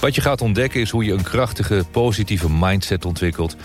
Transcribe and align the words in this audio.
Wat 0.00 0.14
je 0.14 0.20
gaat 0.20 0.40
ontdekken 0.40 0.80
is 0.80 0.90
hoe 0.90 1.04
je 1.04 1.12
een 1.12 1.22
krachtige, 1.22 1.84
positieve 1.90 2.50
mindset 2.50 3.04
ontwikkelt. 3.04 3.56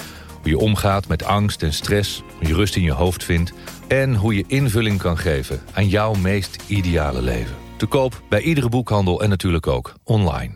Hoe 0.42 0.50
je 0.50 0.58
omgaat 0.58 1.08
met 1.08 1.24
angst 1.24 1.64
en 1.64 1.74
stress, 1.74 2.24
hoe 2.38 2.48
je 2.48 2.54
rust 2.54 2.76
in 2.76 2.82
je 2.82 2.92
hoofd 2.92 3.24
vindt... 3.24 3.54
en 3.88 4.16
hoe 4.16 4.36
je 4.36 4.44
invulling 4.48 5.00
kan 5.00 5.18
geven 5.18 5.62
aan 5.74 5.88
jouw 5.88 6.14
meest 6.14 6.64
ideale 6.68 7.22
leven. 7.22 7.56
Te 7.78 7.86
koop 7.86 8.22
bij 8.30 8.42
iedere 8.42 8.70
boekhandel 8.70 9.22
en 9.22 9.30
natuurlijk 9.30 9.68
ook 9.68 9.94
online. 10.04 10.54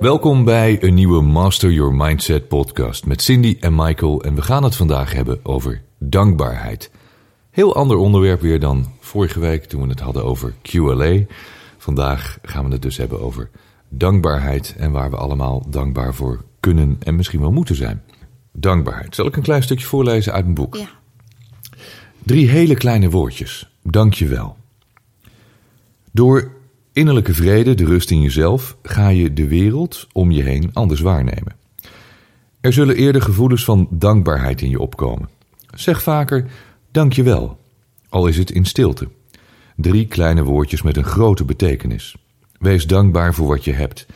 Welkom 0.00 0.44
bij 0.44 0.82
een 0.82 0.94
nieuwe 0.94 1.22
Master 1.22 1.70
Your 1.70 1.94
Mindset 1.94 2.48
podcast 2.48 3.06
met 3.06 3.22
Cindy 3.22 3.56
en 3.60 3.74
Michael. 3.74 4.22
En 4.22 4.34
we 4.34 4.42
gaan 4.42 4.62
het 4.62 4.76
vandaag 4.76 5.12
hebben 5.12 5.40
over 5.42 5.88
dankbaarheid. 6.00 6.90
Heel 7.50 7.74
ander 7.74 7.96
onderwerp 7.96 8.40
weer 8.40 8.60
dan 8.60 8.86
vorige 9.00 9.40
week 9.40 9.64
toen 9.64 9.82
we 9.82 9.88
het 9.88 10.00
hadden 10.00 10.24
over 10.24 10.54
QLA. 10.62 11.24
Vandaag 11.78 12.38
gaan 12.42 12.64
we 12.64 12.72
het 12.72 12.82
dus 12.82 12.96
hebben 12.96 13.20
over 13.20 13.50
dankbaarheid 13.88 14.74
en 14.78 14.92
waar 14.92 15.10
we 15.10 15.16
allemaal 15.16 15.66
dankbaar 15.68 16.14
voor 16.14 16.44
kunnen 16.60 16.96
en 17.00 17.16
misschien 17.16 17.40
wel 17.40 17.52
moeten 17.52 17.74
zijn. 17.74 18.02
Dankbaarheid. 18.52 19.14
Zal 19.14 19.26
ik 19.26 19.36
een 19.36 19.42
klein 19.42 19.62
stukje 19.62 19.86
voorlezen 19.86 20.32
uit 20.32 20.44
mijn 20.44 20.54
boek? 20.54 20.76
Ja. 20.76 20.88
Drie 22.22 22.48
hele 22.48 22.74
kleine 22.74 23.10
woordjes. 23.10 23.70
Dank 23.82 24.14
je 24.14 24.26
wel. 24.26 24.56
Door 26.12 26.52
innerlijke 26.92 27.34
vrede, 27.34 27.74
de 27.74 27.84
rust 27.84 28.10
in 28.10 28.20
jezelf, 28.20 28.76
ga 28.82 29.08
je 29.08 29.32
de 29.32 29.48
wereld 29.48 30.06
om 30.12 30.30
je 30.30 30.42
heen 30.42 30.70
anders 30.72 31.00
waarnemen. 31.00 31.56
Er 32.60 32.72
zullen 32.72 32.96
eerder 32.96 33.22
gevoelens 33.22 33.64
van 33.64 33.88
dankbaarheid 33.90 34.62
in 34.62 34.70
je 34.70 34.80
opkomen. 34.80 35.28
Zeg 35.74 36.02
vaker 36.02 36.50
dank 36.90 37.12
je 37.12 37.22
wel, 37.22 37.58
al 38.08 38.26
is 38.26 38.36
het 38.36 38.50
in 38.50 38.64
stilte. 38.64 39.08
Drie 39.76 40.06
kleine 40.06 40.42
woordjes 40.42 40.82
met 40.82 40.96
een 40.96 41.04
grote 41.04 41.44
betekenis. 41.44 42.16
Wees 42.58 42.86
dankbaar 42.86 43.34
voor 43.34 43.46
wat 43.46 43.64
je 43.64 43.72
hebt. 43.72 44.06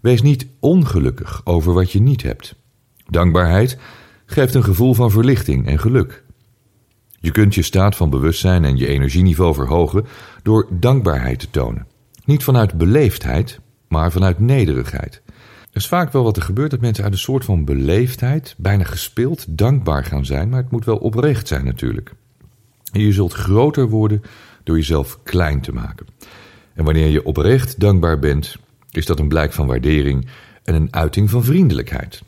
Wees 0.00 0.22
niet 0.22 0.46
ongelukkig 0.58 1.40
over 1.44 1.72
wat 1.72 1.92
je 1.92 2.00
niet 2.00 2.22
hebt. 2.22 2.54
Dankbaarheid 3.06 3.78
geeft 4.26 4.54
een 4.54 4.64
gevoel 4.64 4.94
van 4.94 5.10
verlichting 5.10 5.66
en 5.66 5.78
geluk. 5.78 6.24
Je 7.20 7.30
kunt 7.30 7.54
je 7.54 7.62
staat 7.62 7.96
van 7.96 8.10
bewustzijn 8.10 8.64
en 8.64 8.76
je 8.76 8.86
energieniveau 8.86 9.54
verhogen 9.54 10.06
door 10.42 10.66
dankbaarheid 10.70 11.38
te 11.38 11.50
tonen. 11.50 11.86
Niet 12.24 12.44
vanuit 12.44 12.78
beleefdheid, 12.78 13.60
maar 13.88 14.12
vanuit 14.12 14.38
nederigheid. 14.38 15.22
Er 15.70 15.76
is 15.76 15.88
vaak 15.88 16.12
wel 16.12 16.22
wat 16.22 16.36
er 16.36 16.42
gebeurt 16.42 16.70
dat 16.70 16.80
mensen 16.80 17.04
uit 17.04 17.12
een 17.12 17.18
soort 17.18 17.44
van 17.44 17.64
beleefdheid, 17.64 18.54
bijna 18.58 18.84
gespeeld, 18.84 19.44
dankbaar 19.48 20.04
gaan 20.04 20.24
zijn, 20.24 20.48
maar 20.48 20.62
het 20.62 20.70
moet 20.70 20.84
wel 20.84 20.96
oprecht 20.96 21.48
zijn 21.48 21.64
natuurlijk. 21.64 22.12
En 22.92 23.00
je 23.00 23.12
zult 23.12 23.32
groter 23.32 23.88
worden 23.88 24.22
door 24.64 24.76
jezelf 24.76 25.18
klein 25.22 25.60
te 25.60 25.72
maken. 25.72 26.06
En 26.74 26.84
wanneer 26.84 27.08
je 27.08 27.24
oprecht 27.24 27.80
dankbaar 27.80 28.18
bent, 28.18 28.56
is 28.90 29.06
dat 29.06 29.18
een 29.18 29.28
blijk 29.28 29.52
van 29.52 29.66
waardering 29.66 30.26
en 30.64 30.74
een 30.74 30.94
uiting 30.94 31.30
van 31.30 31.44
vriendelijkheid. 31.44 32.22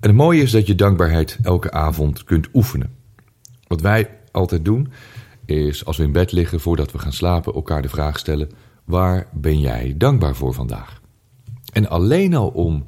En 0.00 0.08
het 0.08 0.14
mooie 0.14 0.42
is 0.42 0.50
dat 0.50 0.66
je 0.66 0.74
dankbaarheid 0.74 1.38
elke 1.42 1.70
avond 1.70 2.24
kunt 2.24 2.48
oefenen. 2.54 2.94
Wat 3.66 3.80
wij 3.80 4.10
altijd 4.30 4.64
doen, 4.64 4.92
is 5.44 5.84
als 5.84 5.96
we 5.96 6.02
in 6.02 6.12
bed 6.12 6.32
liggen 6.32 6.60
voordat 6.60 6.92
we 6.92 6.98
gaan 6.98 7.12
slapen, 7.12 7.54
elkaar 7.54 7.82
de 7.82 7.88
vraag 7.88 8.18
stellen: 8.18 8.50
waar 8.84 9.26
ben 9.32 9.60
jij 9.60 9.94
dankbaar 9.96 10.34
voor 10.34 10.54
vandaag? 10.54 11.00
En 11.76 11.88
alleen 11.88 12.34
al 12.34 12.48
om, 12.48 12.86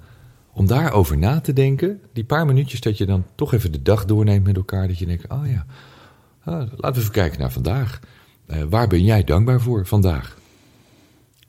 om 0.53 0.66
daarover 0.66 1.19
na 1.19 1.41
te 1.41 1.53
denken, 1.53 2.00
die 2.12 2.25
paar 2.25 2.47
minuutjes 2.47 2.81
dat 2.81 2.99
je 2.99 3.06
dan 3.06 3.25
toch 3.34 3.54
even 3.54 3.72
de 3.72 3.82
dag 3.82 4.04
doorneemt 4.04 4.47
met 4.47 4.56
elkaar, 4.56 4.88
dat 4.88 4.99
je 4.99 5.06
denkt: 5.06 5.28
oh 5.28 5.47
ja, 5.47 5.66
ah, 6.44 6.54
laten 6.54 6.93
we 6.93 6.99
even 6.99 7.10
kijken 7.10 7.41
naar 7.41 7.53
vandaag. 7.53 8.00
Uh, 8.47 8.62
waar 8.69 8.87
ben 8.87 9.04
jij 9.04 9.25
dankbaar 9.25 9.60
voor 9.60 9.87
vandaag? 9.87 10.38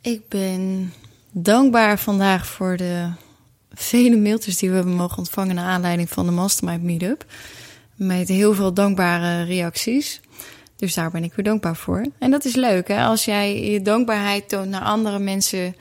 Ik 0.01 0.21
ben 0.27 0.93
dankbaar 1.31 1.99
vandaag 1.99 2.47
voor 2.47 2.77
de 2.77 3.11
vele 3.73 4.17
mailtjes 4.17 4.57
die 4.57 4.69
we 4.69 4.75
hebben 4.75 4.95
mogen 4.95 5.17
ontvangen 5.17 5.55
naar 5.55 5.65
aanleiding 5.65 6.09
van 6.09 6.25
de 6.25 6.31
Mastermind 6.31 6.83
Meetup. 6.83 7.25
Met 7.95 8.27
heel 8.27 8.53
veel 8.53 8.73
dankbare 8.73 9.43
reacties. 9.43 10.21
Dus 10.75 10.93
daar 10.93 11.11
ben 11.11 11.23
ik 11.23 11.33
weer 11.33 11.45
dankbaar 11.45 11.75
voor. 11.75 12.05
En 12.19 12.31
dat 12.31 12.45
is 12.45 12.55
leuk, 12.55 12.87
hè? 12.87 13.03
Als 13.03 13.25
jij 13.25 13.71
je 13.71 13.81
dankbaarheid 13.81 14.49
toont 14.49 14.69
naar 14.69 14.81
andere 14.81 15.19
mensen, 15.19 15.75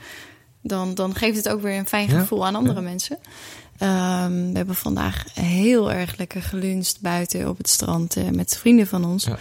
dan, 0.69 0.93
dan 0.93 1.15
geeft 1.15 1.37
het 1.37 1.49
ook 1.49 1.61
weer 1.61 1.77
een 1.77 1.87
fijn 1.87 2.09
gevoel 2.09 2.45
aan 2.45 2.55
andere 2.55 2.81
mensen. 2.81 3.17
Um, 3.83 4.51
we 4.51 4.57
hebben 4.57 4.75
vandaag 4.75 5.25
heel 5.33 5.91
erg 5.91 6.17
lekker 6.17 6.41
geluncht 6.41 7.01
buiten 7.01 7.49
op 7.49 7.57
het 7.57 7.69
strand 7.69 8.17
uh, 8.17 8.29
met 8.29 8.57
vrienden 8.57 8.87
van 8.87 9.05
ons. 9.05 9.23
Ja. 9.23 9.37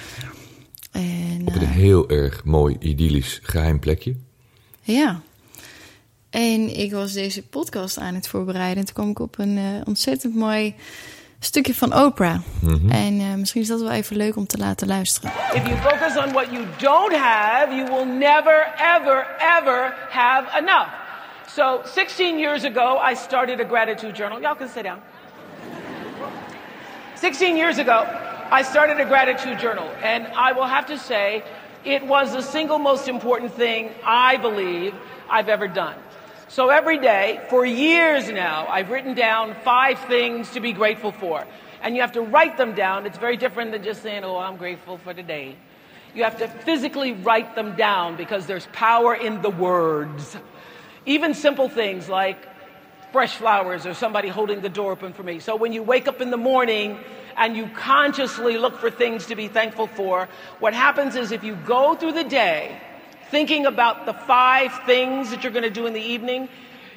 En, 0.91 1.43
op 1.45 1.55
een 1.55 1.63
uh, 1.63 1.71
heel 1.71 2.09
erg 2.09 2.45
mooi, 2.45 2.77
idyllisch, 2.81 3.41
geheim 3.43 3.79
plekje. 3.79 4.15
Ja. 4.83 5.21
En 6.31 6.79
ik 6.79 6.93
was 6.93 7.13
deze 7.13 7.43
podcast 7.43 7.99
aan 7.99 8.15
het 8.15 8.29
voorbereiden. 8.29 8.79
En 8.79 8.85
toen 8.85 8.95
kwam 8.95 9.11
ik 9.11 9.19
op 9.19 9.39
een 9.39 9.57
uh, 9.57 9.65
ontzettend 9.85 10.35
mooi 10.35 10.75
stukje 11.41 11.75
van 11.75 11.95
Oprah. 12.05 12.39
Mhm. 12.61 12.91
En 12.91 13.21
uh, 13.21 13.35
misschien 13.35 13.63
is 13.63 13.69
dat 13.69 13.81
wel 13.81 13.91
even 13.91 14.17
leuk 14.17 14.37
om 14.37 14.47
te 14.47 14.59
laten 14.59 14.87
luisteren. 14.87 15.31
If 15.55 15.67
you 15.67 15.77
focus 15.77 16.17
on 16.25 16.33
what 16.33 16.47
you 16.51 16.65
don't 16.79 17.17
have, 17.17 17.75
you 17.75 17.85
will 17.85 18.19
never, 18.19 18.73
ever, 18.97 19.27
ever 19.59 19.95
have 20.09 20.59
enough. 20.59 21.07
So, 21.59 21.83
16 21.85 22.39
years 22.39 22.63
ago, 22.63 22.99
I 22.99 23.15
started 23.15 23.59
a 23.59 23.65
gratitude 23.65 24.15
journal. 24.15 24.41
Y'all 24.41 24.55
can 24.55 24.69
sit 24.69 24.85
down. 24.85 25.03
16 27.17 27.57
years 27.57 27.79
ago, 27.79 28.07
I 28.49 28.63
started 28.63 29.01
a 29.01 29.05
gratitude 29.05 29.59
journal. 29.59 29.91
And 30.01 30.29
I 30.29 30.53
will 30.53 30.67
have 30.67 30.87
to 30.87 30.97
say, 30.97 31.43
it 31.85 32.07
was 32.07 32.33
the 32.33 32.43
single 32.43 32.79
most 32.79 33.09
important 33.09 33.55
thing 33.55 33.91
I 34.05 34.37
believe 34.37 34.95
I've 35.29 35.49
ever 35.49 35.67
done. 35.67 35.97
So 36.47 36.69
every 36.69 36.99
day, 36.99 37.45
for 37.51 37.67
years 37.67 38.31
now, 38.31 38.69
I've 38.69 38.91
written 38.91 39.15
down 39.15 39.57
five 39.65 39.99
things 40.05 40.53
to 40.53 40.61
be 40.61 40.73
grateful 40.73 41.11
for. 41.11 41.45
And 41.83 41.97
you 41.97 42.03
have 42.03 42.13
to 42.13 42.23
write 42.23 42.57
them 42.57 42.77
down. 42.77 43.05
It's 43.05 43.19
very 43.19 43.37
different 43.37 43.73
than 43.73 43.83
just 43.83 44.05
saying, 44.05 44.23
oh, 44.23 44.39
I'm 44.39 44.59
grateful 44.59 44.99
for 44.99 45.13
today. 45.13 45.57
You 46.15 46.23
have 46.23 46.39
to 46.39 46.47
physically 46.47 47.15
write 47.15 47.57
them 47.57 47.75
down 47.75 48.15
because 48.17 48.47
there's 48.47 48.69
power 48.73 49.13
in 49.13 49.43
the 49.43 49.51
words. 49.51 50.37
Even 51.09 51.33
simple 51.33 51.71
things 51.71 52.07
like 52.09 52.37
fresh 53.13 53.37
flowers 53.37 53.87
or 53.87 53.95
somebody 53.95 54.29
holding 54.29 54.61
the 54.61 54.69
door 54.69 54.93
open 54.93 55.15
for 55.15 55.23
me. 55.23 55.41
So 55.41 55.57
when 55.57 55.73
you 55.73 55.83
wake 55.83 56.07
up 56.07 56.21
in 56.21 56.31
the 56.31 56.37
morning 56.37 56.99
and 57.39 57.57
you 57.57 57.67
consciously 57.69 58.59
look 58.59 58.79
for 58.79 58.91
things 58.91 59.25
to 59.27 59.35
be 59.35 59.49
thankful 59.49 59.87
for, 59.87 60.29
what 60.61 60.75
happens 60.75 61.17
is 61.17 61.33
if 61.33 61.43
you 61.43 61.57
go 61.67 61.95
through 61.95 62.13
the 62.13 62.25
day 62.25 62.79
thinking 63.31 63.65
about 63.65 64.05
the 64.05 64.13
five 64.13 64.71
things 64.85 65.31
that 65.31 65.43
you're 65.43 65.53
going 65.53 65.65
to 65.65 65.81
do 65.81 65.87
in 65.87 65.95
the 65.95 66.07
evening, 66.15 66.49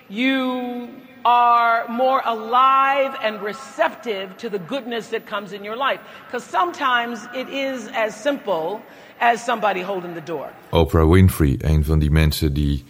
you 0.10 0.90
are 1.24 1.88
more 1.88 2.22
alive 2.26 3.16
and 3.24 3.42
receptive 3.42 4.36
to 4.38 4.50
the 4.50 4.60
goodness 4.60 5.08
that 5.10 5.26
comes 5.26 5.54
in 5.54 5.64
your 5.64 5.78
life. 5.78 6.02
Because 6.26 6.44
sometimes 6.44 7.28
it 7.34 7.48
is 7.48 7.88
as 7.94 8.14
simple 8.14 8.82
as 9.22 9.42
somebody 9.46 9.82
holding 9.82 10.16
the 10.16 10.22
door. 10.22 10.52
Oprah 10.72 11.08
Winfrey, 11.08 11.58
een 11.62 11.84
van 11.84 12.00
die 12.00 12.12
mensen 12.12 12.54
die 12.54 12.84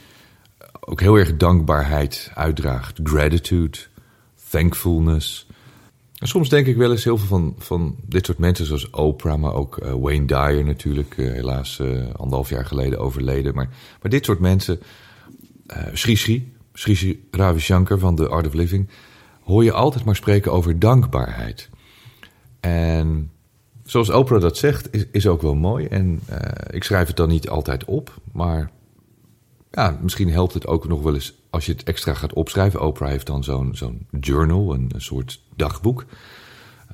ook 0.86 1.00
heel 1.00 1.16
erg 1.16 1.38
dankbaarheid 1.38 2.32
uitdraagt. 2.34 3.00
Gratitude, 3.04 3.78
thankfulness. 4.50 5.48
En 6.18 6.28
soms 6.28 6.50
denk 6.50 6.68
ik 6.68 6.76
wel 6.76 6.92
eens 6.92 7.04
heel 7.04 7.18
veel 7.18 7.28
van, 7.28 7.56
van 7.58 7.96
dit 8.06 8.26
soort 8.26 8.38
mensen 8.38 8.66
zoals 8.66 8.90
Oprah, 8.90 9.40
maar 9.40 9.54
ook 9.54 9.84
uh, 9.84 9.94
Wayne 9.94 10.26
Dyer 10.26 10.66
natuurlijk, 10.66 11.18
uh, 11.18 11.32
helaas 11.32 11.80
uh, 11.80 12.14
anderhalf 12.16 12.50
jaar 12.50 12.66
geleden 12.66 13.00
overleden. 13.00 13.56
Maar, 13.56 13.70
maar 14.02 14.12
dit 14.12 14.26
soort 14.26 14.40
mensen, 14.40 14.80
Sri 15.94 16.16
Sri, 16.16 16.54
Sri 16.74 16.96
Sri 16.96 17.28
Ravi 17.32 17.60
Shankar 17.60 17.98
van 17.98 18.16
The 18.16 18.28
Art 18.28 18.48
of 18.48 18.54
Living, 18.54 18.90
hoor 19.44 19.64
je 19.64 19.72
altijd 19.72 20.06
maar 20.06 20.16
spreken 20.16 20.52
over 20.52 20.80
dankbaarheid. 20.80 21.70
En 22.60 23.32
zoals 23.84 24.10
Oprah 24.10 24.42
dat 24.42 24.58
zegt, 24.58 24.94
is, 24.94 25.06
is 25.12 25.28
ook 25.28 25.42
wel 25.42 25.56
mooi. 25.56 25.86
En 25.86 26.20
ik 26.70 26.84
schrijf 26.84 27.08
het 27.08 27.18
dan 27.18 27.30
niet 27.30 27.50
altijd 27.50 27.86
op, 27.86 28.22
maar 28.32 28.72
ja, 29.72 29.98
misschien 30.02 30.30
helpt 30.30 30.54
het 30.54 30.68
ook 30.68 30.88
nog 30.88 31.02
wel 31.02 31.14
eens 31.14 31.34
als 31.50 31.66
je 31.66 31.72
het 31.72 31.84
extra 31.84 32.14
gaat 32.14 32.34
opschrijven. 32.34 32.82
Oprah 32.82 33.10
heeft 33.10 33.28
dan 33.28 33.44
zo'n 33.44 33.76
zo'n 33.76 34.08
journal, 34.20 34.74
een, 34.74 34.92
soort 34.98 35.42
dagboek. 35.56 36.06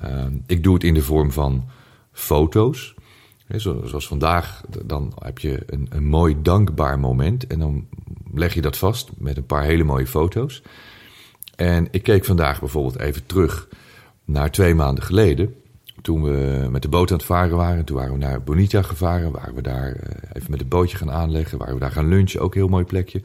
Uh, 0.04 0.26
ik 0.46 0.62
doe 0.62 0.74
het 0.74 0.84
in 0.84 0.94
de 0.94 1.02
vorm 1.02 1.32
van 1.32 1.68
foto's. 2.12 2.94
Zoals 3.56 4.08
vandaag, 4.08 4.62
dan 4.84 5.12
heb 5.18 5.38
je 5.38 5.62
een, 5.66 5.86
een 5.90 6.06
mooi 6.06 6.36
dankbaar 6.42 6.98
moment. 6.98 7.46
En 7.46 7.58
dan 7.58 7.88
leg 8.34 8.54
je 8.54 8.60
dat 8.60 8.76
vast 8.76 9.10
met 9.16 9.36
een 9.36 9.46
paar 9.46 9.62
hele 9.62 9.84
mooie 9.84 10.06
foto's. 10.06 10.62
En 11.56 11.88
ik 11.90 12.02
keek 12.02 12.24
vandaag 12.24 12.60
bijvoorbeeld 12.60 12.98
even 12.98 13.26
terug 13.26 13.68
naar 14.24 14.50
twee 14.50 14.74
maanden 14.74 15.04
geleden. 15.04 15.54
Toen 16.02 16.22
we 16.22 16.68
met 16.70 16.82
de 16.82 16.88
boot 16.88 17.10
aan 17.10 17.16
het 17.16 17.26
varen 17.26 17.56
waren. 17.56 17.84
Toen 17.84 17.96
waren 17.96 18.12
we 18.12 18.18
naar 18.18 18.42
Bonita 18.42 18.82
gevaren. 18.82 19.32
Waren 19.32 19.54
we 19.54 19.62
daar 19.62 19.92
eh, 19.92 20.30
even 20.32 20.50
met 20.50 20.60
het 20.60 20.68
bootje 20.68 20.96
gaan 20.96 21.10
aanleggen. 21.10 21.58
Waren 21.58 21.74
we 21.74 21.80
daar 21.80 21.90
gaan 21.90 22.08
lunchen. 22.08 22.40
Ook 22.40 22.54
een 22.54 22.60
heel 22.60 22.70
mooi 22.70 22.84
plekje. 22.84 23.20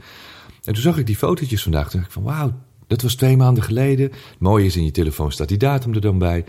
En 0.64 0.74
toen 0.74 0.84
zag 0.84 0.98
ik 0.98 1.06
die 1.06 1.16
fotootjes 1.16 1.64
vandaag. 1.64 1.90
Toen 1.90 2.00
dacht 2.00 2.12
ik 2.12 2.14
van 2.14 2.24
wauw, 2.24 2.54
dat 2.88 3.02
was 3.02 3.16
twee 3.16 3.38
maanden 3.38 3.64
geleden. 3.64 4.06
Het 4.06 4.40
mooie 4.40 4.66
is 4.66 4.76
in 4.76 4.86
je 4.86 4.92
telefoon 4.92 5.32
staat 5.32 5.48
die 5.48 5.58
datum 5.58 5.94
er 5.94 6.02
dan 6.02 6.18
bij. 6.18 6.46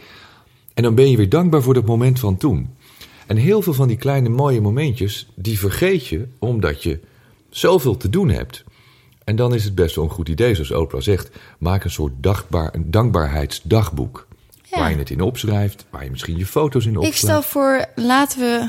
En 0.74 0.82
dan 0.82 0.94
ben 0.94 1.10
je 1.10 1.16
weer 1.16 1.28
dankbaar 1.28 1.62
voor 1.62 1.74
dat 1.74 1.86
moment 1.86 2.20
van 2.20 2.36
toen. 2.36 2.68
En 3.26 3.36
heel 3.36 3.62
veel 3.62 3.72
van 3.72 3.88
die 3.88 3.96
kleine 3.96 4.28
mooie 4.28 4.60
momentjes, 4.60 5.28
die 5.34 5.58
vergeet 5.58 6.06
je 6.06 6.26
omdat 6.38 6.82
je 6.82 7.00
zoveel 7.48 7.96
te 7.96 8.08
doen 8.08 8.28
hebt. 8.28 8.64
En 9.24 9.36
dan 9.36 9.54
is 9.54 9.64
het 9.64 9.74
best 9.74 9.96
wel 9.96 10.04
een 10.04 10.10
goed 10.10 10.28
idee, 10.28 10.54
zoals 10.54 10.70
Oprah 10.70 11.00
zegt. 11.00 11.30
Maak 11.58 11.84
een 11.84 11.90
soort 11.90 12.12
dankbaar, 12.16 12.74
een 12.74 12.90
dankbaarheidsdagboek. 12.90 14.26
Ja. 14.74 14.80
Waar 14.80 14.90
je 14.90 14.96
het 14.98 15.10
in 15.10 15.20
opschrijft, 15.20 15.84
waar 15.90 16.04
je 16.04 16.10
misschien 16.10 16.36
je 16.36 16.46
foto's 16.46 16.84
in 16.86 16.90
Ik 16.92 16.96
opschrijft. 16.98 17.18
stel 17.18 17.42
voor, 17.42 17.84
laten 17.94 18.38
we 18.40 18.68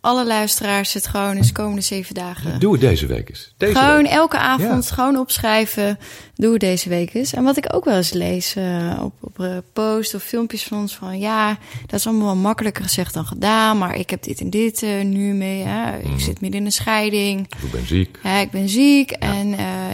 alle 0.00 0.26
luisteraars 0.26 0.92
het 0.92 1.06
gewoon 1.06 1.36
eens 1.36 1.52
komende 1.52 1.80
zeven 1.80 2.14
dagen. 2.14 2.60
Doe 2.60 2.72
het 2.72 2.80
deze 2.80 3.06
week 3.06 3.28
eens. 3.28 3.52
Deze 3.56 3.74
gewoon 3.74 4.02
week. 4.02 4.12
elke 4.12 4.38
avond 4.38 4.88
Ja. 4.88 4.94
gewoon 4.94 5.16
opschrijven. 5.16 5.98
Doe 6.34 6.50
het 6.52 6.60
deze 6.60 6.88
week 6.88 7.14
eens. 7.14 7.32
En 7.32 7.44
wat 7.44 7.56
ik 7.56 7.74
ook 7.74 7.84
wel 7.84 7.96
eens 7.96 8.12
lees 8.12 8.54
eh, 8.56 9.00
op, 9.02 9.12
op 9.20 9.40
eh, 9.40 9.56
posts 9.72 10.14
of 10.14 10.22
filmpjes 10.22 10.64
van 10.64 10.78
ons 10.78 10.94
van 10.96 11.18
ja, 11.18 11.58
dat 11.86 11.98
is 11.98 12.06
allemaal 12.06 12.26
wel 12.26 12.36
makkelijker 12.36 12.82
gezegd 12.82 13.14
dan 13.14 13.26
gedaan. 13.26 13.78
Maar 13.78 13.96
ik 13.96 14.10
heb 14.10 14.22
dit 14.22 14.40
en 14.40 14.50
dit 14.50 14.82
eh, 14.82 15.04
nu 15.04 15.32
mee. 15.34 15.62
Hè. 15.62 15.98
Ik 15.98 16.20
zit 16.20 16.40
midden 16.40 16.60
in 16.60 16.66
een 16.66 16.72
scheiding. 16.72 17.46
Ik 17.62 17.70
ben 17.70 17.86
ziek. 17.86 18.18
Ja, 18.22 18.38
ik 18.38 18.50
ben 18.50 18.68
ziek 18.68 19.10
en 19.10 19.48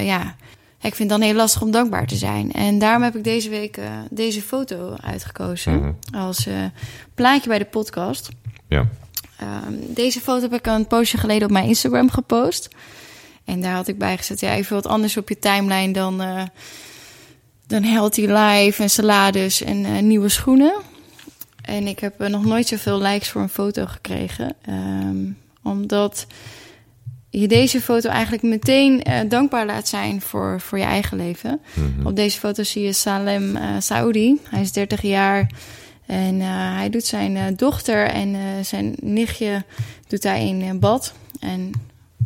ja, 0.04 0.36
ik 0.80 0.94
vind 0.94 0.98
het 0.98 1.08
dan 1.08 1.20
heel 1.28 1.34
lastig 1.36 1.62
om 1.62 1.70
dankbaar 1.70 2.06
te 2.06 2.16
zijn. 2.16 2.52
En 2.52 2.78
daarom 2.78 3.02
heb 3.02 3.16
ik 3.16 3.24
deze 3.24 3.48
week 3.48 3.76
eh, 3.76 3.90
deze 4.10 4.42
foto 4.42 4.94
uitgekozen 5.00 5.76
Mhm. 5.78 5.92
als 6.16 6.46
eh, 6.46 6.54
plaatje 7.14 7.48
bij 7.48 7.58
de 7.58 7.64
podcast. 7.64 8.28
Ja. 8.68 8.88
Ehm, 9.38 9.72
deze 9.88 10.20
foto 10.20 10.40
heb 10.40 10.52
ik 10.54 10.66
een 10.66 10.86
poosje 10.86 11.16
geleden 11.18 11.46
op 11.46 11.52
mijn 11.52 11.66
Instagram 11.68 12.10
gepost. 12.10 12.68
En 13.44 13.60
daar 13.60 13.74
had 13.74 13.88
ik 13.88 13.98
bij 13.98 14.16
gezet, 14.16 14.40
ja, 14.40 14.54
even 14.54 14.74
wat 14.74 14.86
anders 14.86 15.16
op 15.16 15.28
je 15.28 15.38
timeline 15.38 15.92
dan, 15.92 16.20
eh, 16.22 16.42
dan 17.66 17.82
healthy 17.82 18.26
life 18.26 18.82
en 18.82 18.90
salades 18.90 19.62
en 19.62 20.06
nieuwe 20.06 20.28
schoenen. 20.28 20.74
En 21.62 21.86
ik 21.86 21.98
heb 21.98 22.28
nog 22.28 22.44
nooit 22.44 22.66
zoveel 22.66 23.00
likes 23.00 23.28
voor 23.28 23.40
een 23.42 23.48
foto 23.48 23.86
gekregen. 23.86 24.54
Ehm, 24.62 25.16
omdat 25.62 26.26
je 27.30 27.48
deze 27.48 27.80
foto 27.80 28.08
eigenlijk 28.10 28.42
meteen 28.42 29.02
eh, 29.02 29.20
dankbaar 29.28 29.66
laat 29.66 29.88
zijn 29.88 30.20
voor, 30.20 30.60
voor 30.60 30.78
je 30.78 30.84
eigen 30.84 31.16
leven. 31.16 31.60
Op 32.04 32.16
deze 32.16 32.38
foto 32.38 32.62
zie 32.62 32.82
je 32.84 32.92
Salem 32.92 33.56
eh, 33.56 33.68
Saudi. 33.78 34.40
Hij 34.42 34.60
is 34.60 34.72
30 34.72 35.02
jaar 35.02 35.50
en 36.06 36.40
eh, 36.40 36.46
hij 36.76 36.90
doet 36.90 37.04
zijn 37.04 37.56
dochter 37.56 38.06
en 38.06 38.36
zijn 38.64 38.94
nichtje 39.02 39.64
doet 40.08 40.22
hij 40.22 40.48
in 40.48 40.78
bad. 40.80 41.12
En 41.40 41.70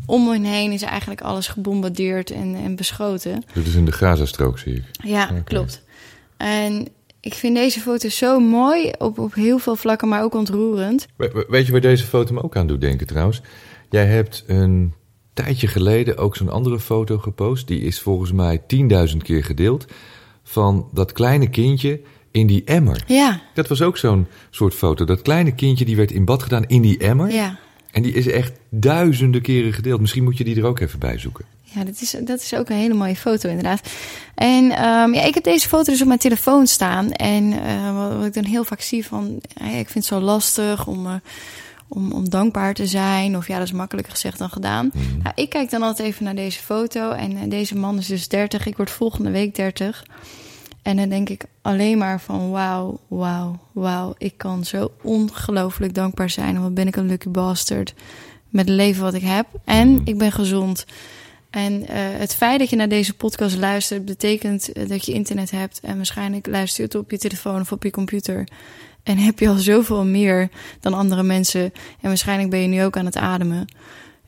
om 0.06 0.28
hen 0.30 0.44
heen 0.44 0.72
is 0.72 0.82
eigenlijk 0.82 1.20
alles 1.20 1.48
gebombardeerd 1.48 2.30
en, 2.30 2.54
en 2.64 2.76
beschoten. 2.76 3.42
Dit 3.54 3.66
is 3.66 3.74
in 3.74 3.84
de 3.84 3.92
Gazastrook, 3.92 4.58
zie 4.58 4.74
ik. 4.74 4.82
Ja, 5.04 5.30
klopt. 5.44 5.82
En 6.36 6.88
ik 7.20 7.34
vind 7.34 7.56
deze 7.56 7.80
foto 7.80 8.08
zo 8.08 8.40
mooi 8.40 8.90
op, 8.98 9.18
op 9.18 9.34
heel 9.34 9.58
veel 9.58 9.76
vlakken, 9.76 10.08
maar 10.08 10.22
ook 10.22 10.34
ontroerend. 10.34 11.06
We- 11.16 11.30
we- 11.32 11.46
Weet 11.48 11.66
je 11.66 11.72
waar 11.72 11.80
deze 11.80 12.04
foto 12.04 12.34
me 12.34 12.42
ook 12.42 12.56
aan 12.56 12.66
doet 12.66 12.80
denken 12.80 13.06
trouwens? 13.06 13.40
Jij 13.92 14.06
hebt 14.06 14.44
een 14.46 14.94
tijdje 15.34 15.66
geleden 15.66 16.16
ook 16.16 16.36
zo'n 16.36 16.48
andere 16.48 16.80
foto 16.80 17.18
gepost. 17.18 17.66
Die 17.68 17.80
is 17.80 18.00
volgens 18.00 18.32
mij 18.32 18.62
10.000 19.10 19.16
keer 19.16 19.44
gedeeld. 19.44 19.84
Van 20.42 20.88
dat 20.92 21.12
kleine 21.12 21.48
kindje 21.48 22.00
in 22.30 22.46
die 22.46 22.64
emmer. 22.64 23.04
Ja, 23.06 23.42
Dat 23.54 23.68
was 23.68 23.82
ook 23.82 23.96
zo'n 23.96 24.26
soort 24.50 24.74
foto. 24.74 25.04
Dat 25.04 25.22
kleine 25.22 25.54
kindje 25.54 25.84
die 25.84 25.96
werd 25.96 26.10
in 26.12 26.24
bad 26.24 26.42
gedaan 26.42 26.64
in 26.66 26.82
die 26.82 26.98
emmer. 26.98 27.32
ja. 27.32 27.58
En 27.90 28.02
die 28.02 28.12
is 28.12 28.26
echt 28.26 28.52
duizenden 28.70 29.42
keren 29.42 29.72
gedeeld. 29.72 30.00
Misschien 30.00 30.24
moet 30.24 30.38
je 30.38 30.44
die 30.44 30.56
er 30.56 30.64
ook 30.64 30.80
even 30.80 30.98
bij 30.98 31.18
zoeken. 31.18 31.44
Ja, 31.62 31.84
dat 31.84 32.00
is, 32.00 32.16
dat 32.24 32.40
is 32.40 32.54
ook 32.54 32.68
een 32.68 32.76
hele 32.76 32.94
mooie 32.94 33.16
foto, 33.16 33.48
inderdaad. 33.48 33.88
En 34.34 34.70
ehm, 34.70 35.14
ja, 35.14 35.22
ik 35.22 35.34
heb 35.34 35.44
deze 35.44 35.68
foto 35.68 35.92
dus 35.92 36.00
op 36.00 36.06
mijn 36.06 36.18
telefoon 36.18 36.66
staan. 36.66 37.10
En 37.10 37.52
eh, 37.52 37.96
wat, 37.96 38.16
wat 38.16 38.26
ik 38.26 38.34
dan 38.34 38.44
heel 38.44 38.64
vaak 38.64 38.80
zie 38.80 39.06
van... 39.06 39.40
ik 39.54 39.88
vind 39.88 39.94
het 39.94 40.04
zo 40.04 40.20
lastig 40.20 40.86
om, 40.86 41.06
eh, 41.06 41.14
om, 41.94 42.12
om 42.12 42.28
dankbaar 42.28 42.74
te 42.74 42.86
zijn. 42.86 43.36
Of 43.36 43.46
ja, 43.46 43.58
dat 43.58 43.66
is 43.66 43.72
makkelijker 43.72 44.12
gezegd 44.12 44.38
dan 44.38 44.50
gedaan. 44.50 44.90
Nou, 45.22 45.32
ik 45.34 45.48
kijk 45.48 45.70
dan 45.70 45.82
altijd 45.82 46.08
even 46.08 46.24
naar 46.24 46.34
deze 46.34 46.60
foto. 46.60 47.10
En 47.10 47.36
eh, 47.36 47.50
deze 47.50 47.76
man 47.76 47.98
is 47.98 48.06
dus 48.06 48.28
30. 48.28 48.66
Ik 48.66 48.76
word 48.76 48.90
volgende 48.90 49.30
week 49.30 49.54
30. 49.54 50.04
En 50.82 50.96
dan 50.96 51.08
denk 51.08 51.28
ik 51.28 51.44
alleen 51.62 51.98
maar 51.98 52.20
van 52.20 52.50
wauw, 52.50 53.00
wauw, 53.08 53.58
wauw. 53.72 54.14
Ik 54.18 54.34
kan 54.36 54.64
zo 54.64 54.92
ongelooflijk 55.02 55.94
dankbaar 55.94 56.30
zijn. 56.30 56.62
Wat 56.62 56.74
ben 56.74 56.86
ik 56.86 56.96
een 56.96 57.06
lucky 57.06 57.28
bastard 57.28 57.94
met 58.48 58.68
het 58.68 58.76
leven 58.76 59.02
wat 59.02 59.14
ik 59.14 59.22
heb. 59.22 59.46
En 59.64 60.00
ik 60.04 60.18
ben 60.18 60.32
gezond. 60.32 60.84
En 61.50 61.88
eh, 61.88 61.96
het 61.96 62.34
feit 62.34 62.58
dat 62.58 62.70
je 62.70 62.76
naar 62.76 62.88
deze 62.88 63.14
podcast 63.14 63.56
luistert, 63.56 64.04
betekent 64.04 64.72
eh, 64.72 64.88
dat 64.88 65.06
je 65.06 65.12
internet 65.12 65.50
hebt. 65.50 65.80
En 65.80 65.96
waarschijnlijk 65.96 66.46
luister 66.46 66.80
je 66.80 66.86
het 66.86 66.94
op 66.94 67.10
je 67.10 67.18
telefoon 67.18 67.60
of 67.60 67.72
op 67.72 67.82
je 67.82 67.90
computer. 67.90 68.48
En 69.02 69.18
heb 69.18 69.38
je 69.38 69.48
al 69.48 69.56
zoveel 69.56 70.04
meer 70.04 70.48
dan 70.80 70.94
andere 70.94 71.22
mensen. 71.22 71.62
En 72.00 72.08
waarschijnlijk 72.08 72.50
ben 72.50 72.60
je 72.60 72.68
nu 72.68 72.84
ook 72.84 72.96
aan 72.96 73.04
het 73.04 73.16
ademen. 73.16 73.66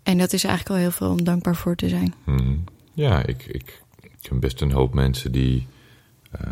En 0.02 0.18
dat 0.18 0.32
is 0.32 0.44
eigenlijk 0.44 0.74
al 0.74 0.82
heel 0.82 0.96
veel 0.96 1.10
om 1.10 1.24
dankbaar 1.24 1.56
voor 1.56 1.76
te 1.76 1.88
zijn. 1.88 2.14
Mhm. 2.24 2.56
Ja, 2.92 3.26
ik, 3.26 3.44
ik, 3.46 3.82
ik 4.00 4.10
ken 4.20 4.40
best 4.40 4.60
een 4.60 4.72
hoop 4.72 4.94
mensen 4.94 5.32
die 5.32 5.66
eh, 6.30 6.48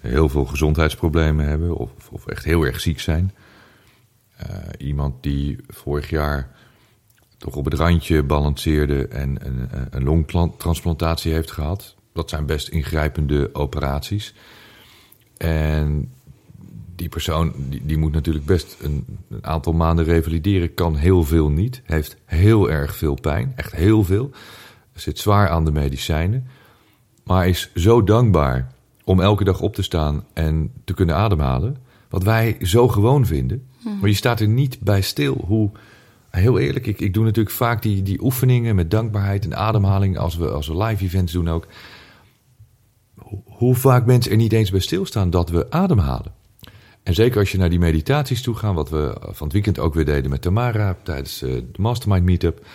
heel 0.00 0.28
veel 0.28 0.44
gezondheidsproblemen 0.44 1.46
hebben 1.46 1.76
of, 1.76 1.90
of 2.10 2.26
echt 2.26 2.44
heel 2.44 2.62
erg 2.62 2.80
ziek 2.80 3.00
zijn. 3.00 3.34
Eh, 4.36 4.56
iemand 4.78 5.22
die 5.22 5.58
vorig 5.68 6.10
jaar 6.10 6.50
toch 7.38 7.56
op 7.56 7.64
het 7.64 7.74
randje 7.74 8.22
balanceerde 8.22 9.08
en 9.08 9.46
een, 9.46 9.68
een 9.90 10.02
longtransplantatie 10.02 11.32
heeft 11.32 11.50
gehad. 11.50 11.94
Dat 12.12 12.30
zijn 12.30 12.46
best 12.46 12.68
ingrijpende 12.68 13.50
operaties. 13.52 14.34
En 15.36 16.12
die 16.96 17.08
persoon 17.08 17.52
die, 17.56 17.82
die 17.84 17.98
moet 17.98 18.12
natuurlijk 18.12 18.44
best 18.44 18.76
een, 18.80 19.04
een 19.28 19.44
aantal 19.44 19.72
maanden 19.72 20.04
revalideren. 20.04 20.74
Kan 20.74 20.96
heel 20.96 21.24
veel 21.24 21.48
niet. 21.48 21.82
Heeft 21.84 22.16
heel 22.24 22.70
erg 22.70 22.96
veel 22.96 23.14
pijn. 23.14 23.52
Echt 23.56 23.72
heel 23.72 24.04
veel. 24.04 24.30
Zit 24.94 25.18
zwaar 25.18 25.48
aan 25.48 25.64
de 25.64 25.72
medicijnen. 25.72 26.46
Maar 27.24 27.48
is 27.48 27.70
zo 27.74 28.02
dankbaar 28.02 28.72
om 29.04 29.20
elke 29.20 29.44
dag 29.44 29.60
op 29.60 29.74
te 29.74 29.82
staan 29.82 30.24
en 30.32 30.72
te 30.84 30.94
kunnen 30.94 31.16
ademhalen. 31.16 31.76
Wat 32.08 32.22
wij 32.22 32.56
zo 32.60 32.88
gewoon 32.88 33.26
vinden. 33.26 33.66
Maar 34.00 34.08
je 34.08 34.14
staat 34.14 34.40
er 34.40 34.48
niet 34.48 34.80
bij 34.80 35.00
stil. 35.00 35.44
Hoe, 35.46 35.70
heel 36.30 36.58
eerlijk, 36.58 36.86
ik, 36.86 37.00
ik 37.00 37.14
doe 37.14 37.24
natuurlijk 37.24 37.54
vaak 37.54 37.82
die, 37.82 38.02
die 38.02 38.22
oefeningen 38.22 38.74
met 38.74 38.90
dankbaarheid 38.90 39.44
en 39.44 39.56
ademhaling. 39.56 40.18
Als 40.18 40.36
we, 40.36 40.50
als 40.50 40.66
we 40.66 40.76
live 40.76 41.04
events 41.04 41.32
doen 41.32 41.48
ook. 41.48 41.66
Hoe, 43.14 43.40
hoe 43.44 43.74
vaak 43.74 44.06
mensen 44.06 44.30
er 44.30 44.36
niet 44.36 44.52
eens 44.52 44.70
bij 44.70 44.80
stilstaan 44.80 45.30
dat 45.30 45.50
we 45.50 45.70
ademhalen. 45.70 46.32
En 47.04 47.14
zeker 47.14 47.38
als 47.38 47.52
je 47.52 47.58
naar 47.58 47.70
die 47.70 47.78
meditaties 47.78 48.42
toe 48.42 48.54
gaat, 48.54 48.74
wat 48.74 48.90
we 48.90 49.16
van 49.20 49.46
het 49.46 49.52
weekend 49.52 49.78
ook 49.78 49.94
weer 49.94 50.04
deden 50.04 50.30
met 50.30 50.42
Tamara 50.42 50.96
tijdens 51.02 51.42
eh, 51.42 51.52
de 51.52 51.80
Mastermind 51.80 52.24
Meetup. 52.24 52.66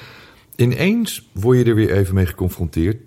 Ineens 0.55 1.29
word 1.33 1.57
je 1.57 1.63
er 1.63 1.75
weer 1.75 1.91
even 1.91 2.15
mee 2.15 2.25
geconfronteerd 2.25 2.97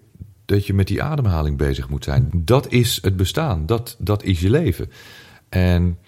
dat 0.44 0.66
je 0.66 0.74
met 0.74 0.86
die 0.86 1.02
ademhaling 1.02 1.56
bezig 1.56 1.88
moet 1.88 2.04
zijn. 2.04 2.30
Dat 2.34 2.72
is 2.72 2.98
het 3.02 3.16
bestaan, 3.16 3.66
dat, 3.66 3.96
dat 3.98 4.22
is 4.22 4.40
je 4.40 4.50
leven. 4.50 4.90
En 5.48 5.98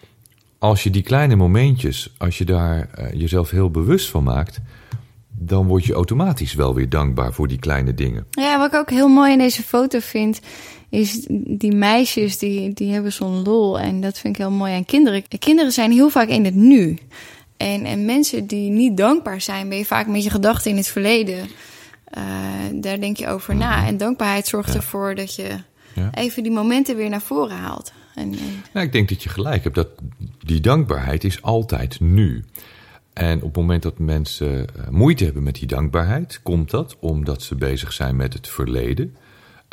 als 0.58 0.82
je 0.82 0.90
die 0.90 1.02
kleine 1.02 1.36
momentjes, 1.36 2.14
als 2.18 2.38
je 2.38 2.44
daar 2.44 2.88
eh, 2.90 3.20
jezelf 3.20 3.50
heel 3.50 3.70
bewust 3.70 4.10
van 4.10 4.22
maakt, 4.22 4.60
dan 5.38 5.66
word 5.66 5.84
je 5.84 5.92
automatisch 5.92 6.54
wel 6.54 6.74
weer 6.74 6.88
dankbaar 6.88 7.32
voor 7.32 7.48
die 7.48 7.58
kleine 7.58 7.94
dingen. 7.94 8.26
Ja, 8.30 8.58
wat 8.58 8.72
ik 8.72 8.78
ook 8.78 8.90
heel 8.90 9.08
mooi 9.08 9.32
in 9.32 9.38
deze 9.38 9.62
foto 9.62 9.98
vind, 9.98 10.40
is 10.94 11.26
die 11.40 11.72
meisjes 11.74 12.38
die, 12.38 12.72
die 12.72 12.92
hebben 12.92 13.12
zo'n 13.12 13.42
lol. 13.42 13.78
En 13.80 14.00
dat 14.00 14.18
vind 14.18 14.34
ik 14.36 14.40
heel 14.42 14.50
mooi 14.50 14.72
aan 14.74 14.84
kinderen. 14.84 15.22
Kinderen 15.38 15.72
zijn 15.72 15.92
heel 15.92 16.10
vaak 16.10 16.28
in 16.28 16.44
het 16.44 16.54
nu. 16.54 16.98
En, 17.56 17.84
en 17.84 18.04
mensen 18.04 18.46
die 18.46 18.70
niet 18.70 18.96
dankbaar 18.96 19.40
zijn, 19.40 19.68
ben 19.68 19.78
je 19.78 19.84
vaak 19.84 20.06
met 20.06 20.24
je 20.24 20.30
gedachten 20.30 20.70
in 20.70 20.76
het 20.76 20.88
verleden. 20.88 21.38
Uh, 22.18 22.24
daar 22.72 23.00
denk 23.00 23.16
je 23.16 23.28
over 23.28 23.56
na. 23.56 23.86
En 23.86 23.96
dankbaarheid 23.96 24.46
zorgt 24.46 24.68
Ja. 24.68 24.74
ervoor 24.74 25.14
dat 25.14 25.34
je 25.34 25.48
Ja. 25.94 26.10
even 26.14 26.42
die 26.42 26.52
momenten 26.52 26.96
weer 26.96 27.08
naar 27.08 27.22
voren 27.22 27.56
haalt. 27.56 27.92
En, 28.14 28.32
en 28.32 28.62
Nou, 28.72 28.86
ik 28.86 28.92
denk 28.92 29.08
dat 29.08 29.22
je 29.22 29.28
gelijk 29.28 29.62
hebt. 29.62 29.74
Dat 29.74 29.88
die 30.44 30.60
dankbaarheid 30.60 31.24
is 31.24 31.42
altijd 31.42 32.00
nu. 32.00 32.44
En 33.12 33.36
op 33.36 33.44
het 33.44 33.56
moment 33.56 33.82
dat 33.82 33.98
mensen 33.98 34.66
eh, 34.66 34.88
moeite 34.90 35.24
hebben 35.24 35.42
met 35.42 35.54
die 35.54 35.66
dankbaarheid, 35.66 36.40
komt 36.42 36.70
dat 36.70 36.96
omdat 37.00 37.42
ze 37.42 37.54
bezig 37.54 37.92
zijn 37.92 38.16
met 38.16 38.32
het 38.32 38.48
verleden. 38.48 39.16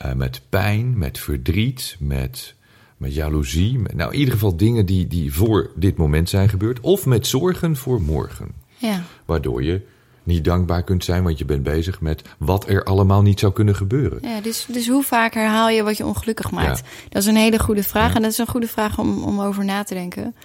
Eh, 0.02 0.14
met 0.14 0.42
pijn, 0.50 0.98
met 0.98 1.20
verdriet, 1.20 1.96
met 2.00 2.56
met 3.02 3.14
jaloezie. 3.14 3.80
Met, 3.80 3.94
nou, 3.94 4.14
in 4.14 4.20
ieder 4.20 4.34
geval 4.34 4.58
dingen 4.58 4.86
die, 4.86 5.08
die 5.08 5.34
voor 5.34 5.72
dit 5.76 5.98
moment 5.98 6.30
zijn 6.30 6.50
gebeurd. 6.50 6.80
Of 6.80 7.06
met 7.06 7.28
zorgen 7.28 7.76
voor 7.76 8.02
morgen. 8.02 8.52
Ja. 8.78 9.04
Waardoor 9.26 9.64
je 9.64 9.82
niet 10.24 10.44
dankbaar 10.44 10.84
kunt 10.84 11.04
zijn, 11.04 11.24
want 11.24 11.38
je 11.38 11.46
bent 11.46 11.64
bezig 11.64 12.02
met 12.02 12.22
wat 12.38 12.70
er 12.70 12.84
allemaal 12.84 13.22
niet 13.22 13.40
zou 13.40 13.54
kunnen 13.54 13.76
gebeuren. 13.76 14.20
Ja, 14.22 14.42
dus, 14.42 14.66
dus 14.72 14.88
hoe 14.88 15.04
vaak 15.04 15.34
herhaal 15.34 15.70
je 15.70 15.84
wat 15.84 15.98
je 15.98 16.06
ongelukkig 16.06 16.52
maakt? 16.52 16.80
Ja. 16.80 16.86
Dat 17.10 17.22
is 17.22 17.28
een 17.28 17.36
hele 17.36 17.60
goede 17.60 17.84
vraag. 17.84 18.10
Ja. 18.10 18.16
En 18.16 18.22
dat 18.22 18.32
is 18.32 18.38
een 18.38 18.48
goede 18.48 18.68
vraag 18.68 19.00
om, 19.00 19.24
om 19.24 19.42
over 19.42 19.66
na 19.66 19.84
te 19.84 19.94
denken. 19.94 20.36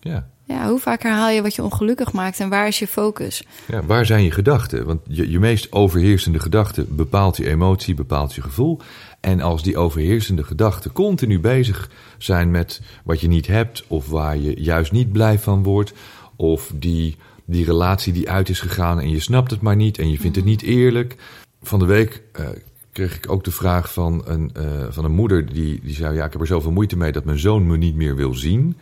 Ja. 0.00 0.26
Ja, 0.52 0.68
hoe 0.68 0.78
vaak 0.78 1.02
herhaal 1.02 1.30
je 1.30 1.42
wat 1.42 1.54
je 1.54 1.62
ongelukkig 1.62 2.12
maakt 2.12 2.40
en 2.40 2.48
waar 2.48 2.66
is 2.66 2.78
je 2.78 2.86
focus? 2.86 3.42
Ja, 3.66 3.82
waar 3.84 4.06
zijn 4.06 4.24
je 4.24 4.30
gedachten? 4.30 4.86
Want 4.86 5.00
je, 5.08 5.30
je 5.30 5.38
meest 5.38 5.72
overheersende 5.72 6.40
gedachte 6.40 6.84
bepaalt 6.88 7.36
je 7.36 7.48
emotie, 7.48 7.94
bepaalt 7.94 8.34
je 8.34 8.42
gevoel. 8.42 8.80
En 9.20 9.40
als 9.40 9.62
die 9.62 9.76
overheersende 9.76 10.44
gedachten 10.44 10.92
continu 10.92 11.40
bezig 11.40 11.90
zijn 12.18 12.50
met 12.50 12.80
wat 13.04 13.20
je 13.20 13.28
niet 13.28 13.46
hebt, 13.46 13.84
of 13.86 14.08
waar 14.08 14.36
je 14.36 14.62
juist 14.62 14.92
niet 14.92 15.12
blij 15.12 15.38
van 15.38 15.62
wordt, 15.62 15.92
of 16.36 16.72
die, 16.74 17.16
die 17.44 17.64
relatie 17.64 18.12
die 18.12 18.30
uit 18.30 18.48
is 18.48 18.60
gegaan 18.60 19.00
en 19.00 19.10
je 19.10 19.20
snapt 19.20 19.50
het 19.50 19.60
maar 19.60 19.76
niet 19.76 19.98
en 19.98 20.10
je 20.10 20.18
vindt 20.18 20.36
het 20.36 20.44
niet 20.44 20.62
eerlijk. 20.62 21.16
Van 21.62 21.78
de 21.78 21.84
week 21.84 22.22
eh, 22.32 22.48
kreeg 22.92 23.16
ik 23.16 23.30
ook 23.30 23.44
de 23.44 23.50
vraag 23.50 23.92
van 23.92 24.22
een, 24.24 24.50
eh, 24.54 24.64
van 24.90 25.04
een 25.04 25.14
moeder 25.14 25.52
die, 25.52 25.80
die 25.82 25.94
zei: 25.94 26.16
Ja, 26.16 26.24
ik 26.24 26.32
heb 26.32 26.40
er 26.40 26.46
zoveel 26.46 26.72
moeite 26.72 26.96
mee 26.96 27.12
dat 27.12 27.24
mijn 27.24 27.38
zoon 27.38 27.66
me 27.66 27.76
niet 27.76 27.94
meer 27.94 28.16
wil 28.16 28.34
zien. 28.34 28.76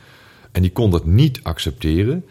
En 0.52 0.62
die 0.62 0.72
kon 0.72 0.90
dat 0.90 1.06
niet 1.06 1.40
accepteren. 1.42 2.24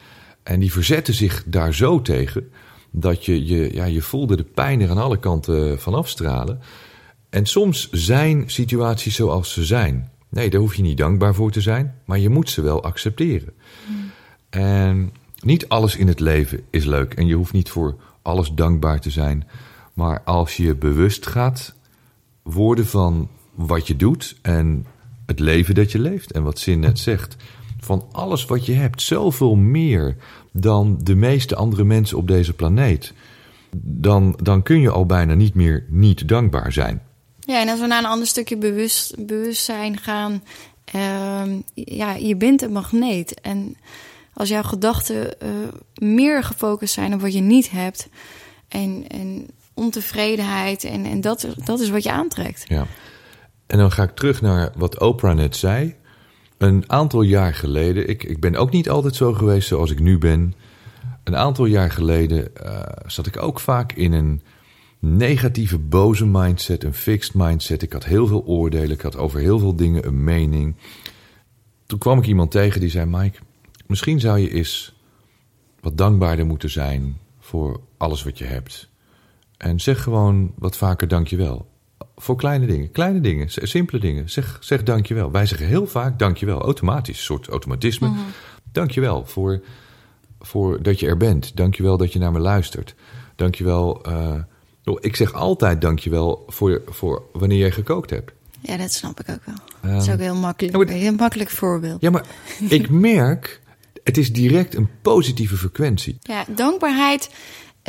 En 0.43 0.59
die 0.59 0.71
verzette 0.71 1.13
zich 1.13 1.43
daar 1.45 1.73
zo 1.73 2.01
tegen 2.01 2.51
dat 2.91 3.25
je, 3.25 3.45
je, 3.45 3.73
ja, 3.73 3.85
je 3.85 4.01
voelde 4.01 4.35
de 4.35 4.43
pijn 4.43 4.81
er 4.81 4.89
aan 4.89 4.97
alle 4.97 5.19
kanten 5.19 5.79
van 5.79 5.93
afstralen. 5.93 6.59
En 7.29 7.45
soms 7.45 7.89
zijn 7.91 8.43
situaties 8.49 9.15
zoals 9.15 9.53
ze 9.53 9.65
zijn. 9.65 10.11
Nee, 10.29 10.49
daar 10.49 10.59
hoef 10.59 10.75
je 10.75 10.81
niet 10.81 10.97
dankbaar 10.97 11.35
voor 11.35 11.51
te 11.51 11.61
zijn, 11.61 11.95
maar 12.05 12.19
je 12.19 12.29
moet 12.29 12.49
ze 12.49 12.61
wel 12.61 12.83
accepteren. 12.83 13.53
En 14.49 15.13
niet 15.39 15.67
alles 15.67 15.95
in 15.95 16.07
het 16.07 16.19
leven 16.19 16.61
is 16.69 16.85
leuk 16.85 17.13
en 17.13 17.27
je 17.27 17.35
hoeft 17.35 17.53
niet 17.53 17.69
voor 17.69 17.95
alles 18.21 18.51
dankbaar 18.53 18.99
te 18.99 19.09
zijn. 19.09 19.47
Maar 19.93 20.21
als 20.23 20.57
je 20.57 20.75
bewust 20.75 21.27
gaat 21.27 21.75
worden 22.43 22.87
van 22.87 23.29
wat 23.53 23.87
je 23.87 23.95
doet 23.95 24.37
en 24.41 24.85
het 25.25 25.39
leven 25.39 25.75
dat 25.75 25.91
je 25.91 25.99
leeft 25.99 26.31
en 26.31 26.43
wat 26.43 26.59
Zin 26.59 26.79
net 26.79 26.99
zegt, 26.99 27.35
van 27.79 28.05
alles 28.11 28.45
wat 28.45 28.65
je 28.65 28.73
hebt, 28.73 29.01
zoveel 29.01 29.55
meer 29.55 30.15
dan 30.51 30.99
de 31.03 31.15
meeste 31.15 31.55
andere 31.55 31.83
mensen 31.83 32.17
op 32.17 32.27
deze 32.27 32.53
planeet, 32.53 33.13
dan, 33.81 34.39
dan 34.43 34.63
kun 34.63 34.79
je 34.79 34.89
al 34.89 35.05
bijna 35.05 35.33
niet 35.33 35.53
meer 35.53 35.85
niet 35.89 36.27
dankbaar 36.27 36.71
zijn. 36.71 37.01
Ja, 37.39 37.61
en 37.61 37.69
als 37.69 37.79
we 37.79 37.87
naar 37.87 37.99
een 37.99 38.09
ander 38.09 38.27
stukje 38.27 38.57
bewust, 38.57 39.25
bewustzijn 39.25 39.97
gaan, 39.97 40.43
ehm, 40.85 41.61
ja, 41.73 42.13
je 42.13 42.35
bent 42.35 42.61
een 42.61 42.71
magneet. 42.71 43.41
En 43.41 43.75
als 44.33 44.49
jouw 44.49 44.63
gedachten 44.63 45.39
eh, 45.39 45.49
meer 45.93 46.43
gefocust 46.43 46.93
zijn 46.93 47.13
op 47.13 47.21
wat 47.21 47.33
je 47.33 47.41
niet 47.41 47.71
hebt 47.71 48.09
en, 48.67 49.05
en 49.07 49.47
ontevredenheid, 49.73 50.83
en, 50.83 51.05
en 51.05 51.21
dat, 51.21 51.47
dat 51.65 51.79
is 51.79 51.89
wat 51.89 52.03
je 52.03 52.11
aantrekt. 52.11 52.65
Ja. 52.67 52.85
En 53.67 53.77
dan 53.77 53.91
ga 53.91 54.03
ik 54.03 54.15
terug 54.15 54.41
naar 54.41 54.71
wat 54.75 54.99
Oprah 54.99 55.35
net 55.35 55.55
zei. 55.55 55.95
Een 56.59 56.83
aantal 56.87 57.21
jaar 57.21 57.53
geleden, 57.53 58.09
ik, 58.09 58.23
ik 58.23 58.39
ben 58.39 58.55
ook 58.55 58.71
niet 58.71 58.89
altijd 58.89 59.15
zo 59.15 59.33
geweest 59.33 59.67
zoals 59.67 59.91
ik 59.91 59.99
nu 59.99 60.17
ben. 60.17 60.53
Een 61.23 61.35
aantal 61.35 61.65
jaar 61.65 61.91
geleden 61.91 62.55
eh, 62.55 62.81
zat 63.05 63.27
ik 63.27 63.41
ook 63.41 63.59
vaak 63.59 63.93
in 63.93 64.13
een 64.13 64.41
negatieve, 64.99 65.77
boze 65.77 66.25
mindset, 66.25 66.83
een 66.83 66.93
fixed 66.93 67.33
mindset. 67.33 67.81
Ik 67.81 67.93
had 67.93 68.05
heel 68.05 68.27
veel 68.27 68.45
oordelen, 68.45 68.91
ik 68.91 69.01
had 69.01 69.17
over 69.17 69.39
heel 69.39 69.59
veel 69.59 69.75
dingen 69.75 70.07
een 70.07 70.23
mening. 70.23 70.75
Toen 71.85 71.99
kwam 71.99 72.17
ik 72.17 72.25
iemand 72.25 72.51
tegen 72.51 72.79
die 72.79 72.89
zei: 72.89 73.05
Mike, 73.05 73.39
misschien 73.87 74.19
zou 74.19 74.39
je 74.39 74.51
eens 74.51 74.95
wat 75.79 75.97
dankbaarder 75.97 76.45
moeten 76.45 76.69
zijn 76.69 77.17
voor 77.39 77.81
alles 77.97 78.23
wat 78.23 78.37
je 78.37 78.45
hebt. 78.45 78.89
En 79.57 79.79
zeg 79.79 80.03
gewoon 80.03 80.53
wat 80.57 80.77
vaker 80.77 81.07
dankjewel. 81.07 81.68
Voor 82.15 82.35
kleine 82.35 82.65
dingen, 82.65 82.91
kleine 82.91 83.21
dingen, 83.21 83.47
simpele 83.49 83.99
dingen. 83.99 84.29
Zeg, 84.29 84.57
zeg 84.59 84.83
dankjewel. 84.83 85.31
Wij 85.31 85.45
zeggen 85.45 85.67
heel 85.67 85.87
vaak 85.87 86.19
dankjewel, 86.19 86.61
automatisch, 86.61 87.17
een 87.17 87.23
soort 87.23 87.47
automatisme. 87.47 88.11
Dankjewel 88.71 89.25
voor, 89.25 89.61
voor 90.39 90.81
dat 90.83 90.99
je 90.99 91.07
er 91.07 91.17
bent. 91.17 91.55
Dankjewel 91.57 91.97
dat 91.97 92.13
je 92.13 92.19
naar 92.19 92.31
me 92.31 92.39
luistert. 92.39 92.95
Dankjewel. 93.35 94.03
eh 94.03 94.35
oh, 94.83 94.97
ik 94.99 95.15
zeg 95.15 95.33
altijd 95.33 95.81
dankjewel 95.81 96.43
voor, 96.47 96.81
voor 96.85 97.23
wanneer 97.33 97.57
jij 97.57 97.71
gekookt 97.71 98.09
hebt. 98.09 98.31
Ja, 98.61 98.77
dat 98.77 98.91
snap 98.93 99.19
ik 99.19 99.29
ook 99.29 99.41
wel. 99.45 99.91
dat 99.93 100.01
is 100.03 100.09
ook 100.13 100.19
heel 100.19 100.35
makkelijk. 100.35 100.73
ja, 100.75 100.79
maar- 100.83 100.93
een 100.93 101.01
heel 101.01 101.13
makkelijk 101.15 101.49
voorbeeld. 101.49 102.01
Ja, 102.01 102.09
maar 102.09 102.25
ik 102.69 102.89
merk, 102.89 103.61
het 104.03 104.17
is 104.17 104.33
direct 104.33 104.75
een 104.75 104.89
positieve 105.01 105.55
frequentie. 105.57 106.17
Ja, 106.21 106.45
dankbaarheid 106.55 107.29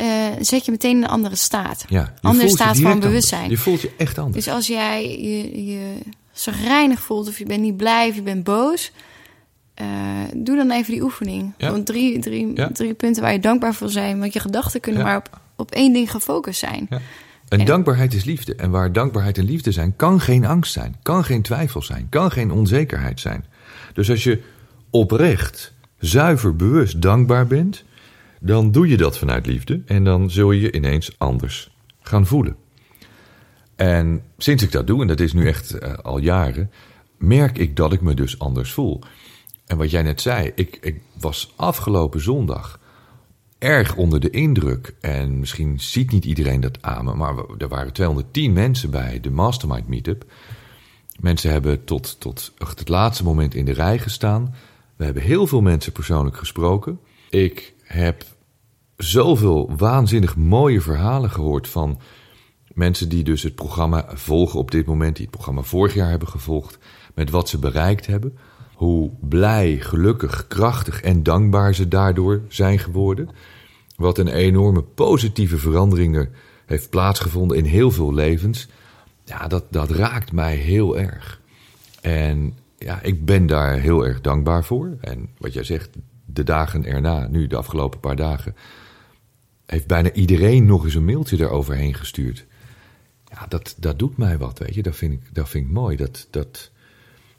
eh, 0.05 0.07
zet 0.39 0.65
je 0.65 0.71
meteen 0.71 0.95
in 0.97 1.03
een 1.03 1.09
andere 1.09 1.35
staat. 1.35 1.85
Ja, 1.89 2.13
andere 2.21 2.49
staat 2.49 2.75
van 2.75 2.85
anders. 2.91 3.05
bewustzijn. 3.05 3.49
Je 3.49 3.57
voelt 3.57 3.81
je 3.81 3.91
echt 3.97 4.17
anders. 4.17 4.45
Dus 4.45 4.53
als 4.53 4.67
jij 4.67 5.09
je, 5.21 5.65
je 5.65 5.93
zagrijnig 6.31 6.99
voelt 6.99 7.27
of 7.27 7.37
je 7.37 7.45
bent 7.45 7.61
niet 7.61 7.77
blij 7.77 8.09
of 8.09 8.15
je 8.15 8.21
bent 8.21 8.43
boos... 8.43 8.91
eh, 9.73 9.87
doe 10.35 10.55
dan 10.55 10.71
even 10.71 10.91
die 10.93 11.01
oefening. 11.03 11.53
Ja. 11.57 11.67
Gewoon 11.67 11.83
drie, 11.83 12.19
drie, 12.19 12.51
Ja. 12.55 12.69
drie 12.73 12.93
punten 12.93 13.21
waar 13.21 13.31
je 13.31 13.39
dankbaar 13.39 13.73
voor 13.73 13.89
zijn. 13.89 14.19
Want 14.19 14.33
je 14.33 14.39
gedachten 14.39 14.79
kunnen 14.81 15.01
Ja. 15.01 15.07
maar 15.07 15.17
op, 15.17 15.39
op 15.55 15.71
één 15.71 15.93
ding 15.93 16.11
gefocust 16.11 16.59
zijn. 16.59 16.87
Ja. 16.89 16.99
En 17.49 17.59
En- 17.59 17.65
dankbaarheid 17.65 18.13
is 18.13 18.23
liefde. 18.23 18.55
En 18.55 18.69
waar 18.71 18.93
dankbaarheid 18.93 19.37
en 19.37 19.45
liefde 19.45 19.71
zijn, 19.71 19.95
kan 19.95 20.19
geen 20.21 20.45
angst 20.45 20.71
zijn, 20.73 20.95
kan 21.01 21.23
geen 21.23 21.41
twijfel 21.41 21.81
zijn, 21.81 22.07
kan 22.09 22.31
geen 22.31 22.51
onzekerheid 22.51 23.19
zijn. 23.19 23.45
Dus 23.93 24.09
als 24.09 24.23
je 24.23 24.41
oprecht, 24.89 25.73
zuiver, 25.99 26.55
bewust 26.55 27.01
dankbaar 27.01 27.47
bent, 27.47 27.83
dan 28.43 28.71
doe 28.71 28.87
je 28.87 28.97
dat 28.97 29.17
vanuit 29.17 29.45
liefde 29.45 29.81
en 29.85 30.03
dan 30.03 30.29
zul 30.29 30.51
je 30.51 30.61
je 30.61 30.71
ineens 30.71 31.15
anders 31.17 31.71
gaan 32.01 32.25
voelen. 32.25 32.55
En 33.75 34.23
sinds 34.37 34.63
ik 34.63 34.71
dat 34.71 34.87
doe, 34.87 35.01
en 35.01 35.07
dat 35.07 35.19
is 35.19 35.33
nu 35.33 35.47
echt 35.47 35.71
eh, 35.71 35.93
al 35.93 36.17
jaren, 36.17 36.71
merk 37.17 37.57
ik 37.57 37.75
dat 37.75 37.93
ik 37.93 38.01
me 38.01 38.13
dus 38.13 38.39
anders 38.39 38.71
voel. 38.71 39.01
En 39.65 39.77
wat 39.77 39.91
jij 39.91 40.01
net 40.01 40.21
zei, 40.21 40.51
ik, 40.55 40.77
ik 40.81 41.01
was 41.19 41.53
afgelopen 41.55 42.21
zondag 42.21 42.79
erg 43.57 43.95
onder 43.95 44.19
de 44.19 44.29
indruk. 44.29 44.95
En 45.01 45.39
misschien 45.39 45.79
ziet 45.79 46.11
niet 46.11 46.25
iedereen 46.25 46.59
dat 46.59 46.81
aan 46.81 47.05
me, 47.05 47.13
maar 47.13 47.35
er 47.57 47.67
waren 47.67 47.93
210 47.93 48.53
mensen 48.53 48.91
bij 48.91 49.19
de 49.19 49.29
Mastermind 49.29 49.87
Meetup. 49.87 50.25
Mensen 51.19 51.51
hebben 51.51 51.83
tot, 51.83 52.19
tot 52.19 52.53
het 52.57 52.89
laatste 52.89 53.23
moment 53.23 53.55
in 53.55 53.65
de 53.65 53.73
rij 53.73 53.99
gestaan. 53.99 54.55
We 54.95 55.03
hebben 55.03 55.23
heel 55.23 55.47
veel 55.47 55.61
mensen 55.61 55.91
persoonlijk 55.91 56.37
gesproken. 56.37 56.99
Ik 57.29 57.73
heb 57.91 58.23
zoveel 58.97 59.75
waanzinnig 59.77 60.35
mooie 60.35 60.81
verhalen 60.81 61.29
gehoord 61.29 61.67
van 61.67 61.99
mensen 62.73 63.09
die 63.09 63.23
dus 63.23 63.43
het 63.43 63.55
programma 63.55 64.05
volgen 64.13 64.59
op 64.59 64.71
dit 64.71 64.85
moment, 64.85 65.15
die 65.15 65.25
het 65.25 65.35
programma 65.35 65.61
vorig 65.61 65.93
jaar 65.93 66.09
hebben 66.09 66.27
gevolgd, 66.27 66.77
met 67.15 67.29
wat 67.29 67.49
ze 67.49 67.59
bereikt 67.59 68.05
hebben. 68.05 68.37
Hoe 68.73 69.11
blij, 69.19 69.77
gelukkig, 69.79 70.47
krachtig 70.47 71.01
en 71.01 71.23
dankbaar 71.23 71.75
ze 71.75 71.87
daardoor 71.87 72.41
zijn 72.47 72.79
geworden. 72.79 73.29
Wat 73.95 74.17
een 74.17 74.27
enorme 74.27 74.81
positieve 74.81 75.57
verandering 75.57 76.15
er 76.15 76.29
heeft 76.65 76.89
plaatsgevonden 76.89 77.57
in 77.57 77.65
heel 77.65 77.91
veel 77.91 78.13
levens. 78.13 78.67
Ja, 79.25 79.47
dat, 79.47 79.63
dat 79.69 79.89
raakt 79.89 80.31
mij 80.31 80.55
heel 80.55 80.97
erg. 80.97 81.41
En 82.01 82.57
ja, 82.77 83.01
ik 83.01 83.25
ben 83.25 83.45
daar 83.47 83.79
heel 83.79 84.05
erg 84.05 84.21
dankbaar 84.21 84.63
voor. 84.63 84.97
En 85.01 85.29
wat 85.37 85.53
jij 85.53 85.63
zegt, 85.63 85.89
de 86.33 86.43
dagen 86.43 86.85
erna, 86.85 87.27
nu 87.27 87.47
de 87.47 87.55
afgelopen 87.55 87.99
paar 87.99 88.15
dagen, 88.15 88.55
heeft 89.65 89.87
bijna 89.87 90.11
iedereen 90.11 90.65
nog 90.65 90.83
eens 90.83 90.95
een 90.95 91.05
mailtje 91.05 91.39
eroverheen 91.39 91.93
gestuurd. 91.93 92.45
Ja, 93.31 93.45
dat, 93.47 93.75
dat 93.77 93.99
doet 93.99 94.17
mij 94.17 94.37
wat, 94.37 94.59
weet 94.59 94.75
je. 94.75 94.81
Dat 94.83 94.95
vind 94.95 95.13
ik, 95.13 95.33
dat 95.33 95.49
vind 95.49 95.65
ik 95.65 95.71
mooi. 95.71 95.95
Dat, 95.95 96.27
dat, 96.29 96.71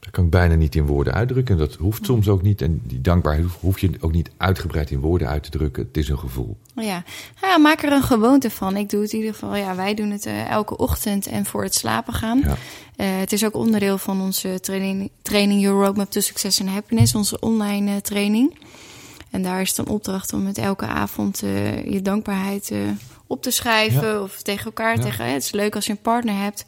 dat 0.03 0.11
kan 0.11 0.25
ik 0.25 0.31
bijna 0.31 0.55
niet 0.55 0.75
in 0.75 0.87
woorden 0.87 1.13
uitdrukken. 1.13 1.59
Dat 1.59 1.75
hoeft 1.75 2.05
soms 2.05 2.29
ook 2.29 2.43
niet. 2.43 2.63
En 2.63 2.81
die 2.85 3.01
dankbaarheid 3.01 3.47
hoef- 3.61 3.79
je 3.79 3.91
ook 4.01 4.13
niet 4.13 4.31
uitgebreid 4.37 4.91
in 4.91 5.01
woorden 5.01 5.29
uit 5.29 5.43
te 5.43 5.51
drukken. 5.51 5.85
Het 5.87 5.97
is 5.97 6.09
een 6.09 6.19
gevoel. 6.19 6.57
Ja. 6.75 7.05
ja, 7.41 7.59
maak 7.59 7.83
er 7.83 7.93
een 7.93 8.03
gewoonte 8.03 8.51
van. 8.51 8.77
Ik 8.77 8.91
doe 8.91 9.03
het 9.03 9.13
in 9.13 9.19
ieder 9.19 9.33
geval, 9.35 9.57
ja, 9.57 9.75
wij 9.77 9.95
doen 9.95 10.11
het 10.11 10.27
eh, 10.27 10.49
elke 10.51 10.77
ochtend 10.77 11.27
en 11.27 11.45
voor 11.47 11.63
het 11.63 11.75
slapen 11.75 12.13
gaan. 12.15 12.39
Ja. 12.39 12.57
Eh, 12.97 13.07
het 13.19 13.33
is 13.33 13.45
ook 13.45 13.55
onderdeel 13.55 13.99
van 13.99 14.21
onze 14.21 14.61
training, 14.61 15.11
training 15.23 15.61
Your 15.61 15.85
Roadmap 15.85 16.11
to 16.11 16.21
Success 16.21 16.61
and 16.61 16.71
Happiness, 16.71 17.15
onze 17.15 17.41
online 17.41 17.91
eh, 17.91 17.97
training. 17.97 18.59
En 19.31 19.43
daar 19.43 19.61
is 19.61 19.69
het 19.69 19.79
een 19.79 19.87
opdracht 19.89 20.33
om 20.33 20.43
met 20.43 20.59
elke 20.59 20.87
avond 20.87 21.39
je 21.89 22.01
dankbaarheid 22.03 22.73
op 23.27 23.43
te 23.43 23.51
schrijven 23.51 24.09
Ja. 24.09 24.23
of 24.23 24.43
tegen 24.43 24.65
elkaar. 24.65 24.97
Ja. 24.97 25.03
Tegen, 25.03 25.33
het 25.33 25.43
is 25.43 25.51
leuk 25.53 25.75
als 25.75 25.87
je 25.87 25.93
een 25.93 25.99
partner 25.99 26.35
hebt. 26.43 26.65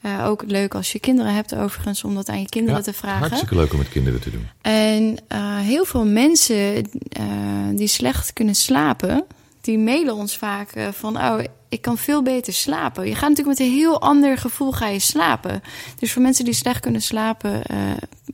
Eh, 0.00 0.26
ook 0.26 0.42
leuk 0.46 0.74
als 0.74 0.92
je 0.92 0.98
kinderen 0.98 1.34
hebt 1.34 1.54
overigens, 1.54 2.04
om 2.04 2.14
dat 2.14 2.28
aan 2.28 2.40
je 2.40 2.48
kinderen 2.48 2.78
Ja, 2.78 2.84
te 2.84 2.92
vragen. 2.92 3.18
Hartstikke 3.18 3.54
leuk 3.54 3.72
om 3.72 3.78
met 3.78 3.88
kinderen 3.88 4.20
te 4.20 4.30
doen. 4.30 4.48
En 4.60 5.16
eh, 5.28 5.58
heel 5.58 5.84
veel 5.84 6.04
mensen 6.06 6.90
eh, 7.08 7.24
die 7.72 7.86
slecht 7.86 8.32
kunnen 8.32 8.54
slapen, 8.54 9.24
die 9.60 9.78
mailen 9.78 10.14
ons 10.14 10.36
vaak 10.36 10.72
van... 10.92 11.16
oh, 11.16 11.38
ik 11.68 11.82
kan 11.82 11.98
veel 11.98 12.22
beter 12.22 12.52
slapen. 12.52 13.08
Je 13.08 13.14
gaat 13.14 13.28
natuurlijk 13.28 13.58
met 13.58 13.68
een 13.68 13.74
heel 13.74 14.00
ander 14.00 14.38
gevoel 14.38 14.72
ga 14.72 14.88
je 14.88 14.98
slapen. 14.98 15.62
Dus 15.98 16.12
voor 16.12 16.22
mensen 16.22 16.44
die 16.44 16.54
slecht 16.54 16.80
kunnen 16.80 17.02
slapen, 17.02 17.62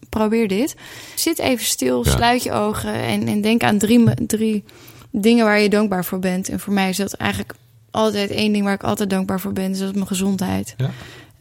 probeer 0.08 0.48
dit. 0.48 0.74
Zit 1.14 1.38
even 1.38 1.64
stil, 1.64 2.04
Ja. 2.04 2.10
sluit 2.10 2.42
je 2.42 2.52
ogen 2.52 2.94
en, 2.94 3.26
en 3.28 3.40
denk 3.40 3.62
aan 3.62 3.78
drie, 3.78 4.26
drie 4.26 4.64
dingen 5.10 5.44
waar 5.44 5.60
je 5.60 5.68
dankbaar 5.68 6.04
voor 6.04 6.18
bent. 6.18 6.48
En 6.48 6.60
voor 6.60 6.72
mij 6.72 6.88
is 6.88 6.96
dat 6.96 7.12
eigenlijk 7.12 7.54
altijd 7.90 8.30
één 8.30 8.52
ding 8.52 8.64
waar 8.64 8.74
ik 8.74 8.82
altijd 8.82 9.10
dankbaar 9.10 9.40
voor 9.40 9.52
ben. 9.52 9.68
Dus 9.70 9.78
dat 9.78 9.88
is 9.88 9.94
mijn 9.94 10.06
gezondheid. 10.06 10.74
Ja. 10.76 10.90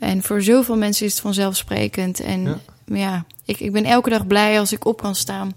En 0.03 0.23
voor 0.23 0.41
zoveel 0.41 0.77
mensen 0.77 1.05
is 1.05 1.11
het 1.11 1.21
vanzelfsprekend. 1.21 2.19
En 2.19 2.41
Ja. 2.43 2.57
ja, 2.85 3.25
ik, 3.45 3.59
ik 3.59 3.71
ben 3.71 3.83
elke 3.85 4.09
dag 4.09 4.27
blij 4.27 4.59
als 4.59 4.73
ik 4.73 4.85
op 4.85 5.01
kan 5.01 5.15
staan. 5.15 5.51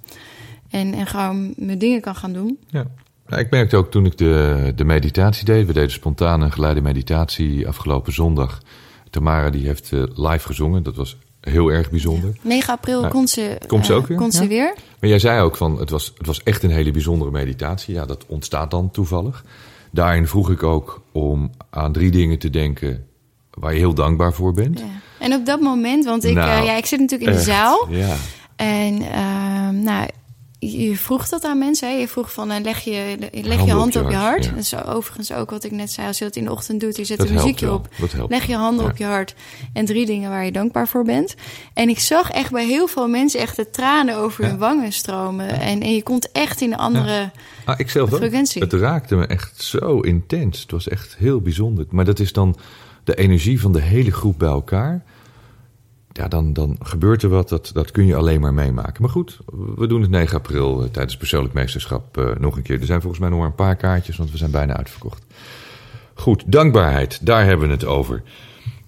En, 0.70 0.94
en 0.94 1.06
gewoon 1.06 1.52
mijn 1.56 1.78
dingen 1.78 2.00
kan 2.00 2.14
gaan 2.14 2.32
doen. 2.32 2.58
Ja. 2.68 2.86
Nou, 3.26 3.42
ik 3.42 3.50
merkte 3.50 3.76
ook 3.76 3.90
toen 3.90 4.06
ik 4.06 4.18
de, 4.18 4.72
de 4.76 4.84
meditatie 4.84 5.44
deed. 5.44 5.66
We 5.66 5.72
deden 5.72 5.90
spontaan 5.90 6.40
een 6.40 6.52
geleide 6.52 6.80
meditatie 6.80 7.68
afgelopen 7.68 8.12
zondag. 8.12 8.60
Tamara 9.10 9.50
die 9.50 9.66
heeft 9.66 9.92
eh, 9.92 10.02
live 10.14 10.46
gezongen. 10.46 10.82
Dat 10.82 10.96
was 10.96 11.16
heel 11.40 11.68
erg 11.68 11.90
bijzonder. 11.90 12.36
9 12.42 12.72
april 12.72 13.08
komt 13.08 13.30
ze, 13.30 13.58
Komt 13.66 13.86
ze 13.86 13.92
eh, 13.92 13.98
ook 13.98 14.06
weer? 14.06 14.16
Komt 14.18 14.34
ze 14.34 14.42
Ja. 14.42 14.48
weer. 14.48 14.74
Maar 15.00 15.10
jij 15.10 15.18
zei 15.18 15.40
ook 15.42 15.56
van 15.56 15.78
het 15.78 15.90
was, 15.90 16.12
het 16.18 16.26
was 16.26 16.42
echt 16.42 16.62
een 16.62 16.70
hele 16.70 16.90
bijzondere 16.90 17.30
meditatie. 17.30 17.94
Ja, 17.94 18.06
dat 18.06 18.24
ontstaat 18.26 18.70
dan 18.70 18.90
toevallig. 18.90 19.44
Daarin 19.90 20.26
vroeg 20.26 20.50
ik 20.50 20.62
ook 20.62 21.02
om 21.12 21.50
aan 21.70 21.92
drie 21.92 22.10
dingen 22.10 22.38
te 22.38 22.50
denken 22.50 23.06
waar 23.60 23.72
je 23.72 23.78
heel 23.78 23.94
dankbaar 23.94 24.32
voor 24.32 24.52
bent. 24.52 24.78
Ja. 24.78 24.84
En 25.18 25.32
op 25.34 25.46
dat 25.46 25.60
moment, 25.60 26.04
want 26.04 26.24
ik, 26.24 26.34
Nou, 26.34 26.50
eh, 26.60 26.64
ja, 26.64 26.76
ik 26.76 26.86
zit 26.86 27.00
natuurlijk 27.00 27.30
in 27.30 27.36
de 27.36 27.42
Echt, 27.42 27.48
zaal. 27.50 27.86
Ja. 27.90 28.14
En 28.56 29.02
ehm, 29.02 29.82
nou, 29.82 30.06
je 30.58 30.96
vroeg 30.96 31.28
dat 31.28 31.44
aan 31.44 31.58
mensen. 31.58 31.88
Hè? 31.88 31.94
Je 31.94 32.08
vroeg 32.08 32.32
van, 32.32 32.50
eh, 32.50 32.62
leg 32.62 32.80
je, 32.80 33.16
leg 33.32 33.64
je 33.64 33.72
hand 33.72 33.96
op 33.96 34.10
je 34.10 34.16
hart. 34.16 34.44
ja. 34.44 34.50
Dat 34.50 34.58
is 34.60 34.74
overigens 34.84 35.32
ook 35.32 35.50
wat 35.50 35.64
ik 35.64 35.70
net 35.70 35.90
zei. 35.92 36.06
Als 36.06 36.18
je 36.18 36.24
dat 36.24 36.36
in 36.36 36.44
de 36.44 36.50
ochtend 36.50 36.80
doet, 36.80 36.96
je 36.96 37.04
zet 37.04 37.18
Dat 37.18 37.28
een 37.28 37.34
muziekje 37.34 37.72
op. 37.72 37.88
Leg 38.28 38.46
je 38.46 38.54
handen 38.56 38.84
Ja. 38.84 38.90
op 38.90 38.96
je 38.96 39.04
hart. 39.04 39.34
En 39.72 39.84
drie 39.84 40.06
dingen 40.06 40.30
waar 40.30 40.44
je 40.44 40.52
dankbaar 40.52 40.88
voor 40.88 41.04
bent. 41.04 41.34
En 41.74 41.88
ik 41.88 41.98
zag 41.98 42.30
echt 42.30 42.50
bij 42.50 42.66
heel 42.66 42.86
veel 42.86 43.08
mensen 43.08 43.40
echt 43.40 43.56
de 43.56 43.70
tranen 43.70 44.16
over 44.16 44.44
Ja. 44.44 44.50
hun 44.50 44.58
wangen 44.58 44.92
stromen. 44.92 45.48
En, 45.60 45.80
en 45.82 45.94
je 45.94 46.02
komt 46.02 46.32
echt 46.32 46.60
in 46.60 46.72
een 46.72 46.78
andere... 46.78 47.30
Ah, 47.64 47.78
ik 47.78 47.90
zelf 47.90 48.12
ook. 48.12 48.18
Frequentie. 48.18 48.62
Het 48.62 48.72
raakte 48.72 49.16
me 49.16 49.26
echt 49.26 49.62
zo 49.62 50.00
intens. 50.00 50.60
Het 50.60 50.70
was 50.70 50.88
echt 50.88 51.16
heel 51.18 51.40
bijzonder. 51.40 51.86
Maar 51.90 52.04
dat 52.04 52.18
is 52.18 52.32
dan 52.32 52.56
de 53.06 53.14
energie 53.14 53.60
van 53.60 53.72
de 53.72 53.80
hele 53.80 54.10
groep 54.10 54.38
bij 54.38 54.48
elkaar. 54.48 55.04
Ja, 56.12 56.28
dan, 56.28 56.52
dan 56.52 56.76
gebeurt 56.82 57.22
er 57.22 57.28
wat. 57.28 57.48
Dat, 57.48 57.70
dat 57.72 57.90
kun 57.90 58.06
je 58.06 58.16
alleen 58.16 58.40
maar 58.40 58.54
meemaken. 58.54 59.02
Maar 59.02 59.10
goed, 59.10 59.38
we 59.76 59.86
doen 59.86 60.00
het 60.00 60.10
9 60.10 60.36
april 60.36 60.82
eh, 60.82 60.88
tijdens 60.88 61.16
persoonlijk 61.16 61.54
meesterschap 61.54 62.18
eh, 62.18 62.30
nog 62.38 62.56
een 62.56 62.62
keer. 62.62 62.80
Er 62.80 62.86
zijn 62.86 63.00
volgens 63.00 63.20
mij 63.20 63.30
nog 63.30 63.38
maar 63.38 63.48
een 63.48 63.54
paar 63.54 63.76
kaartjes, 63.76 64.16
want 64.16 64.30
we 64.30 64.36
zijn 64.36 64.50
bijna 64.50 64.76
uitverkocht. 64.76 65.22
Goed, 66.14 66.44
dankbaarheid. 66.46 67.26
Daar 67.26 67.44
hebben 67.44 67.66
we 67.66 67.72
het 67.72 67.84
over. 67.84 68.22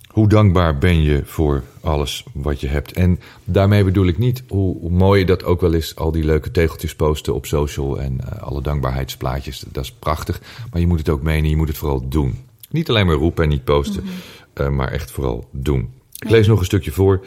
Hoe 0.08 0.28
dankbaar 0.28 0.78
ben 0.78 1.02
je 1.02 1.22
voor 1.25 1.62
alles 1.80 2.25
wat 2.32 2.60
je 2.60 2.68
hebt? 2.68 2.92
En 2.92 3.20
daarmee 3.44 3.84
bedoel 3.84 4.06
ik 4.06 4.18
niet 4.18 4.42
hoe, 4.48 4.78
hoe 4.80 4.90
mooi 4.90 5.25
dat 5.25 5.44
ook 5.44 5.60
wel 5.60 5.72
is, 5.72 5.96
al 5.96 6.12
die 6.12 6.25
leuke 6.25 6.50
tegeltjes 6.50 6.94
posten 6.94 7.34
op 7.34 7.46
social 7.46 8.00
en 8.00 8.20
eh, 8.20 8.42
alle 8.42 8.62
dankbaarheidsplaatjes. 8.62 9.64
Dat 9.68 9.84
is 9.84 9.92
prachtig, 9.92 10.40
maar 10.70 10.80
je 10.80 10.87
moet 10.87 10.98
het 10.98 11.08
ook 11.08 11.22
menen, 11.22 11.50
je 11.50 11.56
moet 11.56 11.68
het 11.68 11.78
vooral 11.78 12.08
doen. 12.08 12.48
Niet 12.70 12.88
alleen 12.88 13.06
maar 13.06 13.14
roepen 13.14 13.44
en 13.44 13.48
niet 13.48 13.64
posten, 13.64 14.04
eh, 14.52 14.68
maar 14.68 14.88
echt 14.88 15.10
vooral 15.10 15.48
doen. 15.52 15.92
Ik 16.18 16.30
lees 16.30 16.46
nog 16.46 16.58
een 16.58 16.64
stukje 16.64 16.90
voor 16.90 17.26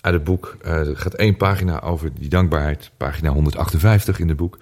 uit 0.00 0.14
het 0.14 0.24
boek. 0.24 0.56
Eh, 0.60 0.88
er 0.88 0.96
gaat 0.96 1.14
één 1.14 1.36
pagina 1.36 1.80
over 1.80 2.10
die 2.14 2.28
dankbaarheid, 2.28 2.90
pagina 2.96 3.30
158 3.30 4.18
in 4.18 4.28
het 4.28 4.36
boek. 4.36 4.58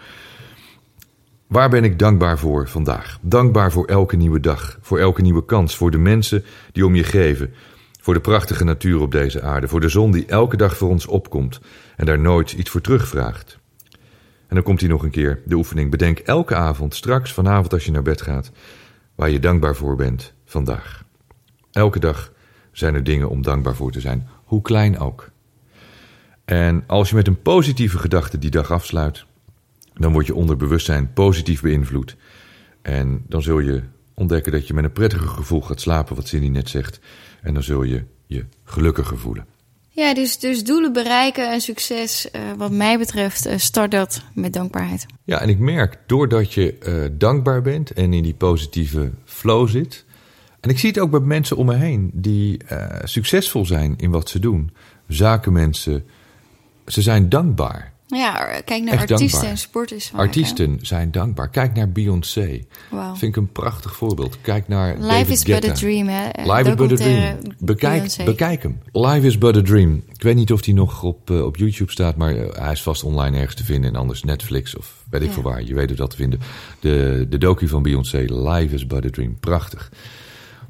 Waar 1.47 1.69
ben 1.71 1.85
ik 1.85 1.99
dankbaar 1.99 2.39
voor 2.39 2.69
vandaag? 2.69 3.19
Dankbaar 3.21 3.73
voor 3.73 3.87
elke 3.87 4.17
nieuwe 4.17 4.41
dag, 4.41 4.79
voor 4.81 4.99
elke 4.99 5.23
nieuwe 5.23 5.45
kans, 5.45 5.77
voor 5.77 5.91
de 5.91 5.99
mensen 5.99 6.45
die 6.73 6.87
om 6.87 6.95
je 6.95 7.05
geven, 7.05 7.55
voor 8.01 8.15
de 8.15 8.21
prachtige 8.21 8.65
natuur 8.65 9.01
op 9.01 9.13
deze 9.13 9.43
aarde, 9.43 9.69
voor 9.69 9.81
de 9.81 9.89
zon 9.89 10.13
die 10.13 10.27
elke 10.27 10.57
dag 10.57 10.77
voor 10.77 10.89
ons 10.89 11.07
opkomt 11.07 11.61
en 11.97 12.07
daar 12.07 12.19
nooit 12.19 12.53
iets 12.53 12.71
voor 12.71 12.81
terugvraagt. 12.81 13.59
En 14.49 14.55
dan 14.59 14.63
komt 14.63 14.81
hij 14.81 14.89
nog 14.89 15.03
een 15.03 15.11
keer, 15.11 15.41
de 15.45 15.55
oefening. 15.55 15.91
Bedenk 15.91 16.19
elke 16.19 16.55
avond, 16.55 16.95
straks 16.95 17.33
vanavond 17.33 17.73
als 17.73 17.85
je 17.85 17.91
naar 17.91 18.03
bed 18.03 18.23
gaat, 18.23 18.51
waar 19.23 19.31
je 19.31 19.41
dankbaar 19.41 19.77
voor 19.77 19.97
bent 19.97 20.35
vandaag. 20.45 21.05
Elke 21.73 21.99
dag 21.99 22.33
zijn 22.73 22.95
er 22.95 23.05
dingen 23.05 23.29
om 23.29 23.43
dankbaar 23.43 23.75
voor 23.75 23.93
te 23.93 24.01
zijn, 24.01 24.29
hoe 24.45 24.63
klein 24.63 24.99
ook. 24.99 25.31
En 26.45 26.85
als 26.87 27.09
je 27.09 27.15
met 27.15 27.27
een 27.27 27.43
positieve 27.43 27.99
gedachte 27.99 28.39
die 28.39 28.51
dag 28.51 28.71
afsluit, 28.71 29.25
dan 29.95 30.13
wordt 30.13 30.27
je 30.27 30.35
onderbewustzijn 30.35 31.13
positief 31.13 31.61
beïnvloed. 31.61 32.17
En 32.83 33.25
dan 33.29 33.43
zul 33.43 33.59
je 33.59 33.83
ontdekken 34.15 34.53
dat 34.53 34.67
je 34.67 34.75
met 34.75 34.85
een 34.85 34.93
prettiger 34.93 35.29
gevoel 35.29 35.63
gaat 35.63 35.81
slapen, 35.81 36.17
wat 36.17 36.29
Cindy 36.29 36.49
net 36.49 36.69
zegt. 36.69 37.01
En 37.43 37.55
dan 37.55 37.63
zul 37.63 37.83
je 37.83 38.05
je 38.27 38.45
gelukkiger 38.65 39.19
voelen. 39.19 39.47
Ja, 39.95 40.15
dus, 40.15 40.39
dus 40.39 40.65
doelen 40.65 40.93
bereiken 40.93 41.51
en 41.51 41.61
succes, 41.61 42.31
eh, 42.31 42.41
wat 42.57 42.71
mij 42.71 42.99
betreft, 42.99 43.47
eh, 43.47 43.59
start 43.59 43.91
dat 43.91 44.23
met 44.35 44.53
dankbaarheid. 44.53 45.07
Ja, 45.25 45.41
en 45.41 45.49
ik 45.49 45.59
merk 45.59 45.99
doordat 46.07 46.53
je 46.53 46.79
eh, 46.79 46.95
dankbaar 47.13 47.63
bent 47.63 47.91
en 47.91 48.13
in 48.13 48.23
die 48.23 48.35
positieve 48.35 49.11
flow 49.25 49.69
zit. 49.69 50.05
En 50.61 50.71
ik 50.71 50.79
zie 50.79 50.89
het 50.89 50.99
ook 50.99 51.11
bij 51.11 51.21
mensen 51.21 51.57
om 51.57 51.67
me 51.67 51.75
heen 51.75 52.11
die 52.15 52.61
succesvol 53.05 53.67
zijn 53.67 53.95
in 53.97 54.11
wat 54.11 54.29
ze 54.29 54.39
doen. 54.39 54.71
Zakenmensen, 55.09 56.05
ze 56.87 57.03
zijn 57.03 57.29
dankbaar. 57.29 57.92
Ja, 58.19 58.61
kijk 58.65 58.83
naar 58.83 58.93
Echt 58.93 59.01
artiesten 59.11 59.31
dankbaar. 59.31 59.51
en 59.51 59.59
sporters. 59.59 60.11
Artiesten 60.15 60.79
zijn 60.83 61.11
dankbaar. 61.11 61.49
Kijk 61.51 61.75
naar 61.75 61.91
Beyoncé. 61.93 62.61
Wauw. 62.91 63.15
Vind 63.15 63.37
ik 63.37 63.43
een 63.43 63.53
prachtig 63.53 63.97
voorbeeld. 63.97 64.39
Kijk 64.41 64.69
naar 64.69 64.95
Life 64.97 65.07
David 65.09 65.29
is 65.31 65.43
but 65.43 65.69
a 65.69 65.73
dream, 65.73 66.09
hè? 66.09 66.29
Live 66.53 66.69
is 66.71 66.75
but 66.75 66.93
a 66.93 66.95
dream. 66.97 67.39
Bekijk, 67.59 67.93
Beyoncé. 67.93 68.25
bekijk 68.25 68.63
hem. 68.63 68.79
Live 68.93 69.27
is 69.27 69.39
but 69.39 69.57
a 69.57 69.63
dream. 69.63 70.03
Ik 70.15 70.23
weet 70.23 70.35
niet 70.35 70.53
of 70.53 70.63
die 70.63 70.75
nog 70.75 71.03
op, 71.03 71.31
eh, 71.31 71.45
op 71.45 71.57
YouTube 71.57 71.91
staat, 71.91 72.17
maar 72.17 72.35
eh, 72.37 72.63
hij 72.63 72.73
is 72.73 72.83
vast 72.83 73.03
online 73.05 73.37
ergens 73.37 73.55
te 73.55 73.65
vinden. 73.65 73.91
En 73.91 73.97
anders 73.97 74.23
Netflix 74.23 74.77
of 74.77 75.03
weet 75.11 75.21
ik 75.23 75.27
Ja. 75.27 75.33
veel 75.35 75.43
waar. 75.43 75.63
Je 75.63 75.75
weet 75.75 75.89
hoe 75.89 75.97
dat 75.97 76.11
te 76.11 76.17
vinden. 76.17 76.41
De, 76.81 77.27
de 77.29 77.39
docu 77.39 77.69
van 77.69 77.83
Beyoncé, 77.83 78.19
Live 78.29 78.75
is 78.75 78.87
but 78.87 79.05
a 79.05 79.11
dream. 79.11 79.37
Prachtig. 79.41 79.91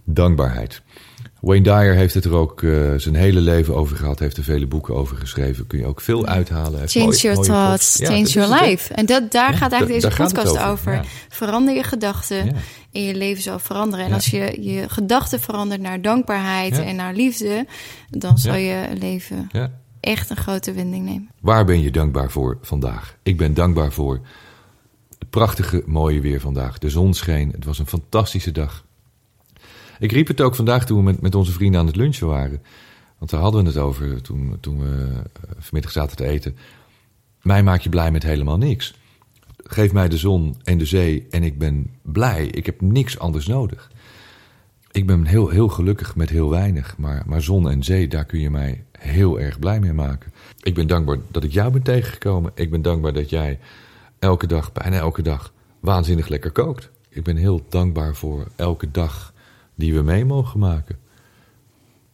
Dankbaarheid. 0.04 0.82
Wayne 1.42 1.62
Dyer 1.62 1.94
heeft 1.94 2.14
het 2.14 2.24
er 2.24 2.32
ook 2.34 2.62
eh, 2.62 2.70
zijn 2.96 3.14
hele 3.14 3.40
leven 3.40 3.74
over 3.74 3.96
gehad. 3.96 4.18
Heeft 4.18 4.36
er 4.36 4.42
vele 4.44 4.66
boeken 4.66 4.94
over 4.94 5.16
geschreven. 5.16 5.66
Kun 5.66 5.78
je 5.78 5.86
ook 5.86 6.00
veel 6.00 6.26
uithalen. 6.26 6.78
Heeft 6.80 6.92
Change 6.92 7.04
mooie- 7.04 7.18
your 7.18 7.36
mooie 7.36 7.48
thoughts. 7.48 7.96
Ja, 7.96 8.06
change 8.06 8.22
your 8.28 8.60
life. 8.62 8.94
En 8.94 9.06
dat, 9.06 9.30
daar 9.32 9.50
Ja, 9.50 9.56
gaat 9.56 9.70
da- 9.70 9.76
eigenlijk 9.76 10.10
deze 10.10 10.22
podcast 10.22 10.56
over, 10.58 10.70
over. 10.70 10.92
ja. 10.92 11.02
Verander 11.28 11.74
je 11.74 11.82
gedachten 11.82 12.54
en 12.92 13.02
je 13.02 13.14
leven 13.14 13.42
zal 13.42 13.58
veranderen. 13.58 14.06
En 14.06 14.12
als 14.12 14.26
je 14.26 14.56
je 14.60 14.88
gedachten 14.88 15.40
verandert 15.40 15.80
naar 15.80 16.00
dankbaarheid 16.00 16.78
en 16.78 16.96
naar 16.96 17.14
liefde, 17.14 17.66
dan 18.10 18.38
zal 18.38 18.54
je 18.54 18.88
leven 18.98 19.48
echt 20.00 20.30
een 20.30 20.36
grote 20.36 20.72
wending 20.72 21.04
nemen. 21.04 21.30
Waar 21.40 21.64
ben 21.64 21.80
je 21.80 21.90
dankbaar 21.90 22.30
voor 22.30 22.58
vandaag? 22.62 23.16
Ik 23.22 23.36
ben 23.36 23.54
dankbaar 23.54 23.92
voor 23.92 24.20
het 25.18 25.30
prachtige, 25.30 25.82
mooie 25.86 26.20
weer 26.20 26.40
vandaag. 26.40 26.78
De 26.78 26.90
zon 26.90 27.14
scheen. 27.14 27.50
Het 27.50 27.64
was 27.64 27.78
een 27.78 27.86
fantastische 27.86 28.52
dag. 28.52 28.84
Ik 30.02 30.12
riep 30.12 30.26
het 30.26 30.40
ook 30.40 30.54
vandaag 30.54 30.86
toen 30.86 31.04
we 31.04 31.16
met, 31.20 31.34
onze 31.34 31.52
vrienden 31.52 31.80
aan 31.80 31.86
het 31.86 31.96
lunchen 31.96 32.26
waren. 32.26 32.62
Want 33.18 33.30
daar 33.30 33.40
hadden 33.40 33.62
we 33.62 33.68
het 33.68 33.78
over 33.78 34.22
toen, 34.22 34.56
toen 34.60 34.78
we 34.78 35.08
eh, 35.12 35.50
vanmiddag 35.58 35.92
zaten 35.92 36.16
te 36.16 36.24
eten. 36.24 36.56
Mij 37.42 37.62
maak 37.62 37.80
je 37.80 37.88
blij 37.88 38.10
met 38.10 38.22
helemaal 38.22 38.58
niks. 38.58 38.94
Geef 39.56 39.92
mij 39.92 40.08
de 40.08 40.16
zon 40.16 40.56
en 40.64 40.78
de 40.78 40.84
zee 40.84 41.26
en 41.30 41.42
ik 41.42 41.58
ben 41.58 41.90
blij. 42.02 42.46
Ik 42.46 42.66
heb 42.66 42.80
niks 42.80 43.18
anders 43.18 43.46
nodig. 43.46 43.90
Ik 44.90 45.06
ben 45.06 45.26
heel, 45.26 45.48
heel 45.48 45.68
gelukkig 45.68 46.16
met 46.16 46.30
heel 46.30 46.50
weinig. 46.50 46.94
Maar, 46.98 47.22
maar 47.26 47.42
zon 47.42 47.70
en 47.70 47.82
zee, 47.82 48.08
daar 48.08 48.24
kun 48.24 48.40
je 48.40 48.50
mij 48.50 48.84
heel 48.98 49.40
erg 49.40 49.58
blij 49.58 49.80
mee 49.80 49.92
maken. 49.92 50.32
Ik 50.62 50.74
ben 50.74 50.86
dankbaar 50.86 51.18
dat 51.30 51.44
ik 51.44 51.52
jou 51.52 51.72
ben 51.72 51.82
tegengekomen. 51.82 52.52
Ik 52.54 52.70
ben 52.70 52.82
dankbaar 52.82 53.12
dat 53.12 53.30
jij 53.30 53.58
elke 54.18 54.46
dag, 54.46 54.72
bijna 54.72 54.96
elke 54.96 55.22
dag, 55.22 55.52
waanzinnig 55.80 56.28
lekker 56.28 56.50
kookt. 56.50 56.90
Ik 57.08 57.22
ben 57.22 57.36
heel 57.36 57.66
dankbaar 57.68 58.14
voor 58.14 58.46
elke 58.56 58.90
dag 58.90 59.31
die 59.82 59.94
we 59.94 60.02
mee 60.02 60.24
mogen 60.24 60.60
maken. 60.60 60.98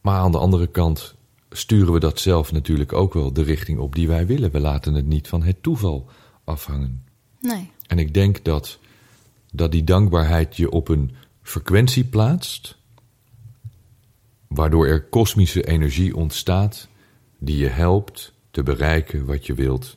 Maar 0.01 0.21
aan 0.21 0.33
de 0.33 0.39
andere 0.39 0.67
kant 0.67 1.15
sturen 1.51 1.93
we 1.93 2.01
dat 2.01 2.21
zelf 2.21 2.53
natuurlijk 2.53 2.93
ook 2.93 3.15
wel 3.15 3.33
de 3.33 3.43
richting 3.43 3.79
op 3.79 3.95
die 3.95 4.09
wij 4.09 4.27
willen. 4.27 4.51
We 4.51 4.61
laten 4.61 4.95
het 4.95 5.07
niet 5.07 5.29
van 5.29 5.43
het 5.43 5.63
toeval 5.63 6.09
afhangen. 6.45 7.05
Nee. 7.41 7.71
En 7.87 7.99
ik 7.99 8.15
denk 8.15 8.45
dat, 8.45 8.79
dat 9.53 9.73
die 9.73 9.85
dankbaarheid 9.85 10.57
je 10.57 10.71
op 10.71 10.89
een 10.89 11.15
frequentie 11.43 12.05
plaatst, 12.05 12.77
waardoor 14.47 14.87
er 14.87 15.03
kosmische 15.03 15.67
energie 15.67 16.17
ontstaat 16.17 16.89
die 17.39 17.57
je 17.57 17.69
helpt 17.69 18.33
te 18.51 18.63
bereiken 18.63 19.27
wat 19.27 19.47
je 19.47 19.55
wilt. 19.55 19.97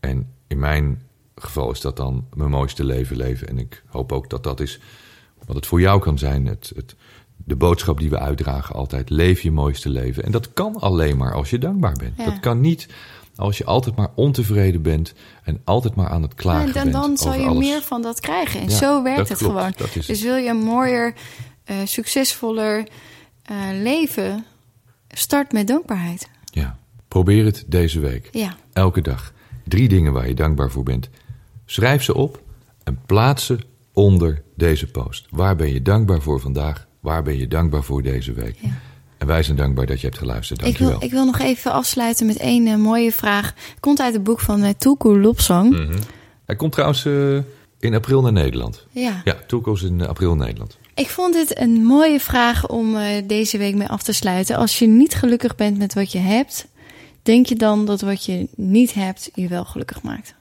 En 0.00 0.32
in 0.46 0.58
mijn 0.58 1.02
geval 1.34 1.70
is 1.70 1.80
dat 1.80 1.96
dan 1.96 2.26
mijn 2.34 2.50
mooiste 2.50 2.84
leven 2.84 3.16
leven. 3.16 3.48
En 3.48 3.58
ik 3.58 3.82
hoop 3.86 4.12
ook 4.12 4.30
dat 4.30 4.44
dat 4.44 4.60
is 4.60 4.80
wat 5.46 5.56
het 5.56 5.66
voor 5.66 5.80
jou 5.80 6.00
kan 6.00 6.18
zijn. 6.18 6.46
Het, 6.46 6.72
het, 6.74 6.94
de 7.36 7.56
boodschap 7.56 7.98
die 7.98 8.10
we 8.10 8.18
uitdragen 8.18 8.74
altijd, 8.74 9.10
leef 9.10 9.40
je 9.42 9.50
mooiste 9.52 9.88
leven. 9.88 10.24
En 10.24 10.32
dat 10.32 10.52
kan 10.52 10.76
alleen 10.80 11.16
maar 11.16 11.34
als 11.34 11.50
je 11.50 11.58
dankbaar 11.58 11.92
bent. 11.98 12.16
Ja. 12.16 12.24
Dat 12.24 12.40
kan 12.40 12.60
niet 12.60 12.88
Als 13.36 13.58
je 13.58 13.64
altijd 13.64 13.96
maar 13.96 14.10
ontevreden 14.14 14.82
bent 14.82 15.14
en 15.44 15.60
altijd 15.64 15.94
maar 15.94 16.08
aan 16.08 16.22
het 16.22 16.34
klagen 16.34 16.66
en 16.66 16.72
dan, 16.72 16.82
bent 16.82 16.94
dan 16.94 17.16
zal 17.16 17.34
je 17.34 17.46
alles. 17.46 17.58
meer 17.66 17.82
van 17.82 18.02
dat 18.02 18.20
krijgen. 18.20 18.60
En 18.60 18.68
Ja, 18.68 18.76
zo 18.76 19.02
werkt 19.02 19.28
het 19.28 19.38
klopt, 19.38 19.54
gewoon. 19.54 19.72
dus 19.94 20.06
het. 20.08 20.20
wil 20.20 20.36
je 20.36 20.48
een 20.48 20.56
mooier, 20.64 21.14
eh, 21.64 21.76
succesvoller 21.84 22.88
eh, 23.42 23.56
leven, 23.82 24.44
start 25.08 25.52
met 25.52 25.66
dankbaarheid. 25.66 26.28
Ja, 26.44 26.78
probeer 27.08 27.44
het 27.44 27.64
deze 27.66 28.00
week. 28.00 28.28
Ja. 28.32 28.54
Elke 28.72 29.00
dag. 29.00 29.32
Drie 29.64 29.88
dingen 29.88 30.12
waar 30.12 30.28
je 30.28 30.34
dankbaar 30.34 30.70
voor 30.70 30.82
bent. 30.82 31.08
Schrijf 31.66 32.02
ze 32.02 32.14
op 32.14 32.42
en 32.84 33.00
plaats 33.06 33.46
ze 33.46 33.58
onder 33.92 34.42
deze 34.56 34.86
post. 34.86 35.26
Waar 35.30 35.56
ben 35.56 35.72
je 35.72 35.82
dankbaar 35.82 36.20
voor 36.20 36.40
vandaag? 36.40 36.86
Waar 37.00 37.22
ben 37.22 37.38
je 37.38 37.48
dankbaar 37.48 37.82
voor 37.82 38.02
deze 38.02 38.32
week? 38.32 38.56
Ja. 38.60 38.70
En 39.18 39.26
wij 39.26 39.42
zijn 39.42 39.56
dankbaar 39.56 39.86
dat 39.86 40.00
je 40.00 40.06
hebt 40.06 40.18
geluisterd. 40.18 40.58
Ik 40.58 40.64
Dankjewel. 40.64 40.92
wil, 40.92 41.02
ik 41.02 41.10
wil 41.10 41.24
nog 41.24 41.38
even 41.38 41.72
afsluiten 41.72 42.26
met 42.26 42.36
één 42.36 42.66
eh, 42.66 42.76
mooie 42.76 43.12
vraag. 43.12 43.54
Komt 43.80 44.00
uit 44.00 44.14
het 44.14 44.24
boek 44.24 44.40
van 44.40 44.64
uh, 44.64 44.68
Tulku 44.78 45.20
Lopsang. 45.20 45.70
Mhm. 45.70 45.98
Hij 46.44 46.56
komt 46.56 46.72
trouwens 46.72 47.04
eh, 47.04 47.38
in 47.78 47.94
april 47.94 48.22
naar 48.22 48.32
Nederland. 48.32 48.86
Ja. 48.90 49.20
Ja, 49.24 49.36
is 49.72 49.82
in 49.82 50.00
eh, 50.00 50.08
april 50.08 50.32
in 50.32 50.38
Nederland. 50.38 50.78
Ik 50.94 51.08
vond 51.08 51.34
dit 51.34 51.58
een 51.58 51.84
mooie 51.84 52.20
vraag 52.20 52.68
om 52.68 52.96
eh, 52.96 53.22
deze 53.26 53.58
week 53.58 53.74
mee 53.74 53.88
af 53.88 54.02
te 54.02 54.12
sluiten. 54.12 54.56
Als 54.56 54.78
je 54.78 54.86
niet 54.86 55.14
gelukkig 55.14 55.54
bent 55.54 55.78
met 55.78 55.94
wat 55.94 56.12
je 56.12 56.18
hebt, 56.18 56.66
denk 57.22 57.46
je 57.46 57.54
dan 57.54 57.86
dat 57.86 58.00
wat 58.00 58.24
je 58.24 58.48
niet 58.56 58.94
hebt 58.94 59.30
je 59.34 59.48
wel 59.48 59.64
gelukkig 59.64 60.02
maakt? 60.02 60.34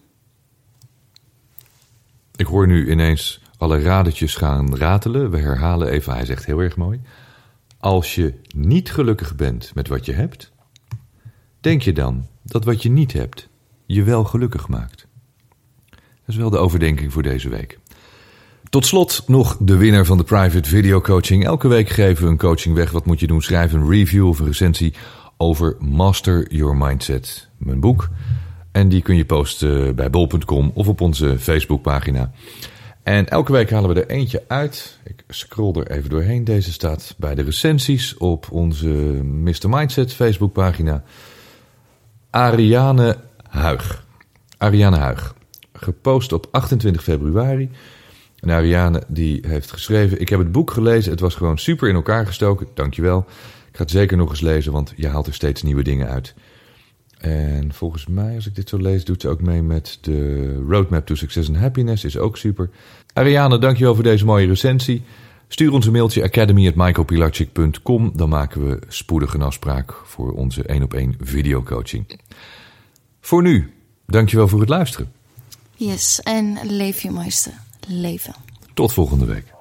Ik 2.36 2.46
hoor 2.46 2.68
nu 2.68 2.92
ineens 2.92 3.40
alle 3.62 3.82
radertjes 3.82 4.36
gaan 4.36 4.76
ratelen. 4.76 5.32
We 5.32 5.38
herhalen 5.38 5.88
even, 5.88 6.13
hij 6.13 6.26
zegt 6.26 6.45
heel 6.45 6.60
erg 6.60 6.76
mooi. 6.76 7.02
Als 7.80 8.15
je 8.15 8.34
niet 8.56 8.91
gelukkig 8.91 9.36
bent 9.36 9.71
met 9.74 9.88
wat 9.88 10.06
je 10.06 10.13
hebt, 10.13 10.52
denk 11.60 11.82
je 11.82 11.93
dan 11.93 12.26
dat 12.43 12.65
wat 12.65 12.84
je 12.84 12.89
niet 12.89 13.13
hebt 13.13 13.50
je 13.86 14.04
wel 14.04 14.24
gelukkig 14.24 14.67
maakt. 14.67 15.08
Dat 15.89 16.00
is 16.26 16.36
wel 16.36 16.50
de 16.50 16.58
overdenking 16.58 17.13
voor 17.13 17.24
deze 17.24 17.50
week. 17.50 17.80
Tot 18.69 18.86
slot 18.86 19.24
nog 19.28 19.58
de 19.60 19.76
winnaar 19.76 20.06
van 20.06 20.17
de 20.17 20.24
private 20.24 20.69
video 20.69 21.02
coaching. 21.02 21.45
Elke 21.45 21.67
week 21.67 21.89
geven 21.89 22.24
we 22.24 22.30
een 22.30 22.38
coaching 22.38 22.76
weg. 22.76 22.91
Wat 22.91 23.06
moet 23.06 23.19
je 23.19 23.28
doen? 23.28 23.41
Schrijf 23.41 23.74
een 23.74 23.89
review 23.89 24.28
of 24.28 24.39
een 24.39 24.45
recensie 24.45 24.93
over 25.38 25.76
Master 25.80 26.54
Your 26.54 26.78
Mindset, 26.78 27.50
mijn 27.58 27.80
boek. 27.80 28.10
En 28.71 28.89
die 28.89 29.02
kun 29.02 29.15
je 29.15 29.26
posten 29.26 29.95
bij 29.95 30.10
bol.com 30.10 30.71
of 30.74 30.88
op 30.88 31.02
onze 31.02 31.39
Facebookpagina. 31.39 32.32
En 33.04 33.30
elke 33.30 33.52
week 33.52 33.70
halen 33.70 33.94
we 33.94 34.02
er 34.02 34.10
eentje 34.10 34.44
uit. 34.48 35.00
Ik 35.04 35.24
scroll 35.28 35.76
er 35.76 35.92
even 35.92 36.10
doorheen. 36.10 36.44
Deze 36.44 36.72
staat 36.72 37.16
bij 37.18 37.36
de 37.36 37.42
recensies 37.42 38.18
op 38.18 38.52
onze 38.52 38.88
Mr. 39.24 39.70
Mindset 39.70 40.14
Facebookpagina. 40.14 41.04
Ariane 42.30 43.18
Huig. 43.48 44.06
Ariane 44.58 44.98
Huig. 44.98 45.36
Gepost 45.74 46.34
op 46.34 46.48
28 46.52 47.04
februari. 47.04 47.70
En 48.40 48.50
Ariane 48.50 49.04
die 49.08 49.44
heeft 49.48 49.72
geschreven... 49.72 50.22
Ik 50.22 50.30
heb 50.30 50.40
het 50.40 50.52
boek 50.52 50.72
gelezen. 50.72 51.12
Het 51.12 51.20
was 51.20 51.36
gewoon 51.36 51.58
super 51.58 51.90
in 51.90 51.96
elkaar 51.96 52.26
gestoken. 52.26 52.68
Dankjewel. 52.74 53.20
Ik 53.70 53.78
ga 53.78 53.84
het 53.84 53.92
zeker 53.92 54.18
nog 54.18 54.30
eens 54.30 54.42
lezen, 54.42 54.72
want 54.72 54.94
je 54.96 55.08
haalt 55.08 55.28
er 55.28 55.34
steeds 55.34 55.62
nieuwe 55.62 55.84
dingen 55.84 56.08
uit. 56.08 56.34
En 57.22 57.74
volgens 57.74 58.08
mij, 58.08 58.36
als 58.36 58.48
ik 58.48 58.56
dit 58.56 58.70
zo 58.70 58.78
lees, 58.78 59.06
doet 59.06 59.22
ze 59.22 59.30
ook 59.30 59.42
mee 59.42 59.62
met 59.62 59.98
de 60.02 60.56
Roadmap 60.70 61.06
to 61.06 61.16
Success 61.16 61.50
and 61.50 61.58
Happiness. 61.58 62.04
Is 62.04 62.18
ook 62.18 62.38
super. 62.38 62.70
Ariane, 63.14 63.60
dankjewel 63.60 63.96
voor 63.96 64.04
deze 64.04 64.26
mooie 64.26 64.48
recensie. 64.48 65.04
Stuur 65.48 65.72
ons 65.72 65.86
een 65.86 65.92
mailtje 65.92 66.24
academy.michaelpilarchik.com. 66.24 68.12
Dan 68.16 68.30
maken 68.30 68.68
we 68.68 68.80
spoedig 68.88 69.34
een 69.34 69.42
afspraak 69.42 69.94
voor 70.04 70.32
onze 70.32 70.64
1 70.64 70.84
op 70.84 70.94
1 70.94 71.16
videocoaching. 71.20 72.20
Voor 73.20 73.42
nu, 73.42 73.74
dankjewel 74.06 74.48
voor 74.48 74.60
het 74.60 74.70
luisteren. 74.70 75.12
Yes, 75.76 76.22
en 76.22 76.58
leef 76.64 77.02
je 77.02 77.12
mooiste 77.12 77.52
leven. 77.88 78.36
Tot 78.74 78.94
volgende 78.94 79.26
week. 79.26 79.54